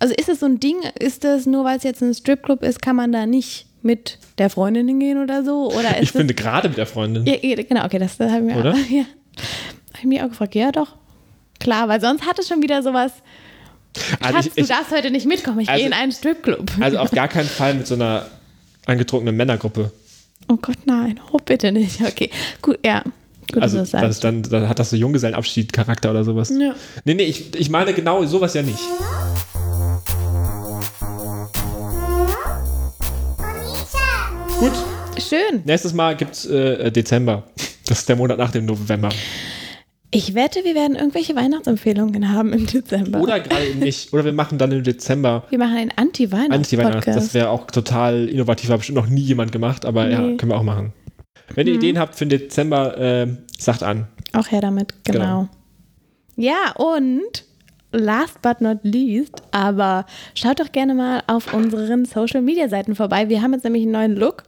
Also 0.00 0.14
ist 0.14 0.28
es 0.28 0.40
so 0.40 0.46
ein 0.46 0.58
Ding, 0.60 0.76
ist 0.98 1.24
das 1.24 1.46
nur, 1.46 1.64
weil 1.64 1.76
es 1.76 1.82
jetzt 1.82 2.02
ein 2.02 2.14
Stripclub 2.14 2.62
ist, 2.62 2.80
kann 2.82 2.96
man 2.96 3.12
da 3.12 3.26
nicht 3.26 3.66
mit 3.82 4.18
der 4.38 4.50
Freundin 4.50 4.88
hingehen 4.88 5.22
oder 5.22 5.44
so? 5.44 5.70
Oder 5.70 5.96
ist 5.98 6.02
Ich 6.04 6.12
finde 6.12 6.34
gerade 6.34 6.68
mit 6.68 6.78
der 6.78 6.86
Freundin. 6.86 7.24
ja, 7.26 7.36
genau, 7.62 7.84
okay, 7.84 7.98
das, 7.98 8.16
das 8.16 8.32
habe 8.32 8.46
ich 8.46 8.54
mir 8.54 8.60
Oder? 8.60 8.72
auch, 8.72 8.76
ja. 8.90 9.02
Hab 9.92 9.98
ich 10.00 10.04
mir 10.04 10.24
auch 10.24 10.28
gefragt, 10.28 10.54
ja 10.54 10.72
doch. 10.72 10.94
Klar, 11.60 11.88
weil 11.88 12.00
sonst 12.00 12.26
hat 12.26 12.38
es 12.38 12.48
schon 12.48 12.62
wieder 12.62 12.82
sowas, 12.82 13.12
Also 14.20 14.34
Schatz, 14.36 14.46
ich, 14.46 14.52
du 14.54 14.60
ich, 14.62 14.68
darfst 14.68 14.90
heute 14.90 15.10
nicht 15.10 15.26
mitkommen, 15.26 15.60
ich 15.60 15.68
Also- 15.68 15.78
gehe 15.78 15.86
in 15.86 15.92
einen 15.92 16.12
Stripclub. 16.12 16.70
also 16.80 16.98
auf 16.98 17.10
gar 17.10 17.28
keinen 17.28 17.48
Fall 17.48 17.74
mit 17.74 17.86
so 17.86 17.94
einer 17.94 18.26
angetrunkenen 18.86 19.36
Männergruppe. 19.36 19.90
oh 20.48 20.56
Gott, 20.56 20.78
nein, 20.84 21.18
oh 21.32 21.38
bitte 21.44 21.72
nicht. 21.72 22.00
Okay, 22.02 22.30
gut, 22.62 22.78
ja. 22.84 23.02
Gut, 23.52 23.62
Also 23.62 23.76
du 23.78 23.82
das 23.84 23.90
das 23.92 24.20
dann, 24.20 24.42
dann 24.42 24.68
hat 24.68 24.78
das 24.80 24.90
so 24.90 24.96
Junggesellenabschied-Charakter 24.96 26.10
oder 26.10 26.24
sowas. 26.24 26.50
Ja. 26.50 26.74
Nee, 27.04 27.14
nee, 27.14 27.22
ich, 27.24 27.54
ich 27.54 27.70
meine 27.70 27.94
genau 27.94 28.24
sowas 28.24 28.54
ja 28.54 28.62
nicht. 28.62 28.78
Gut, 34.58 34.72
Schön. 35.18 35.62
nächstes 35.64 35.92
Mal 35.92 36.16
gibt's 36.16 36.46
äh, 36.46 36.90
Dezember. 36.90 37.44
Das 37.86 38.00
ist 38.00 38.08
der 38.08 38.16
Monat 38.16 38.38
nach 38.38 38.50
dem 38.50 38.64
November. 38.66 39.10
Ich 40.12 40.34
wette, 40.34 40.64
wir 40.64 40.74
werden 40.74 40.96
irgendwelche 40.96 41.34
Weihnachtsempfehlungen 41.34 42.32
haben 42.32 42.52
im 42.52 42.66
Dezember. 42.66 43.20
Oder 43.20 43.40
gerade 43.40 43.74
nicht. 43.78 44.12
Oder 44.12 44.24
wir 44.24 44.32
machen 44.32 44.56
dann 44.56 44.70
im 44.72 44.82
Dezember 44.82 45.44
wir 45.50 45.58
machen 45.58 45.76
einen 45.76 45.92
Anti-Weihnachts. 45.96 46.54
Anti-Weihnachts-Podcast. 46.54 47.16
Das 47.18 47.34
wäre 47.34 47.50
auch 47.50 47.66
total 47.66 48.28
innovativ. 48.28 48.70
Hat 48.70 48.78
bestimmt 48.78 48.96
noch 48.96 49.08
nie 49.08 49.20
jemand 49.22 49.52
gemacht, 49.52 49.84
aber 49.84 50.08
ja, 50.08 50.20
Nee. 50.20 50.32
Mhm. 50.32 50.36
können 50.36 50.52
wir 50.52 50.56
auch 50.58 50.62
machen. 50.62 50.92
Wenn 51.54 51.66
ihr 51.66 51.74
Ideen 51.74 51.98
habt 51.98 52.14
für 52.16 52.26
den 52.26 52.38
Dezember, 52.40 52.96
äh, 52.98 53.26
sagt 53.58 53.82
an. 53.82 54.06
Auch 54.32 54.50
her 54.50 54.60
damit, 54.60 54.94
genau. 55.04 55.48
Ja, 56.36 56.72
und 56.76 57.44
last 57.92 58.42
but 58.42 58.60
not 58.60 58.78
least, 58.82 59.34
aber 59.52 60.06
schaut 60.34 60.60
doch 60.60 60.70
gerne 60.72 60.94
mal 60.94 61.22
auf 61.28 61.54
unseren 61.54 62.04
Social 62.04 62.42
Media 62.42 62.68
Seiten 62.68 62.94
vorbei. 62.94 63.28
Wir 63.28 63.42
haben 63.42 63.52
jetzt 63.54 63.64
nämlich 63.64 63.82
einen 63.82 63.92
neuen 63.92 64.16
Look. 64.16 64.42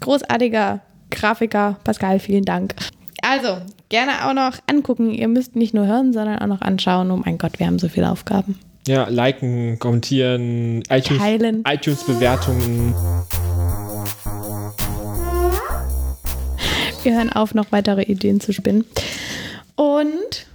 Großartiger 0.00 0.80
Grafiker, 1.10 1.76
Pascal, 1.84 2.18
vielen 2.20 2.44
Dank. 2.44 2.74
Also, 3.22 3.58
gerne 3.88 4.26
auch 4.26 4.34
noch 4.34 4.58
angucken. 4.66 5.10
Ihr 5.10 5.28
müsst 5.28 5.56
nicht 5.56 5.74
nur 5.74 5.86
hören, 5.86 6.12
sondern 6.12 6.38
auch 6.38 6.46
noch 6.46 6.60
anschauen. 6.60 7.10
Oh 7.10 7.16
mein 7.16 7.38
Gott, 7.38 7.58
wir 7.58 7.66
haben 7.66 7.78
so 7.78 7.88
viele 7.88 8.10
Aufgaben. 8.10 8.58
Ja, 8.86 9.08
liken, 9.08 9.78
kommentieren, 9.78 10.82
iTunes, 10.88 11.22
iTunes-Bewertungen. 11.66 12.94
Wir 17.02 17.14
hören 17.14 17.32
auf, 17.32 17.54
noch 17.54 17.70
weitere 17.70 18.02
Ideen 18.02 18.40
zu 18.40 18.52
spinnen. 18.52 18.84
Und 19.76 20.46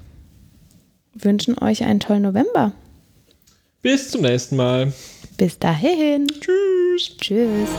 wünschen 1.14 1.58
euch 1.60 1.84
einen 1.84 2.00
tollen 2.00 2.24
November. 2.24 2.72
Bis 3.82 4.10
zum 4.10 4.22
nächsten 4.22 4.56
Mal. 4.56 4.94
Bis 5.38 5.60
dahin. 5.60 6.28
Tschüss. 6.28 7.18
Tschüss. 7.18 7.70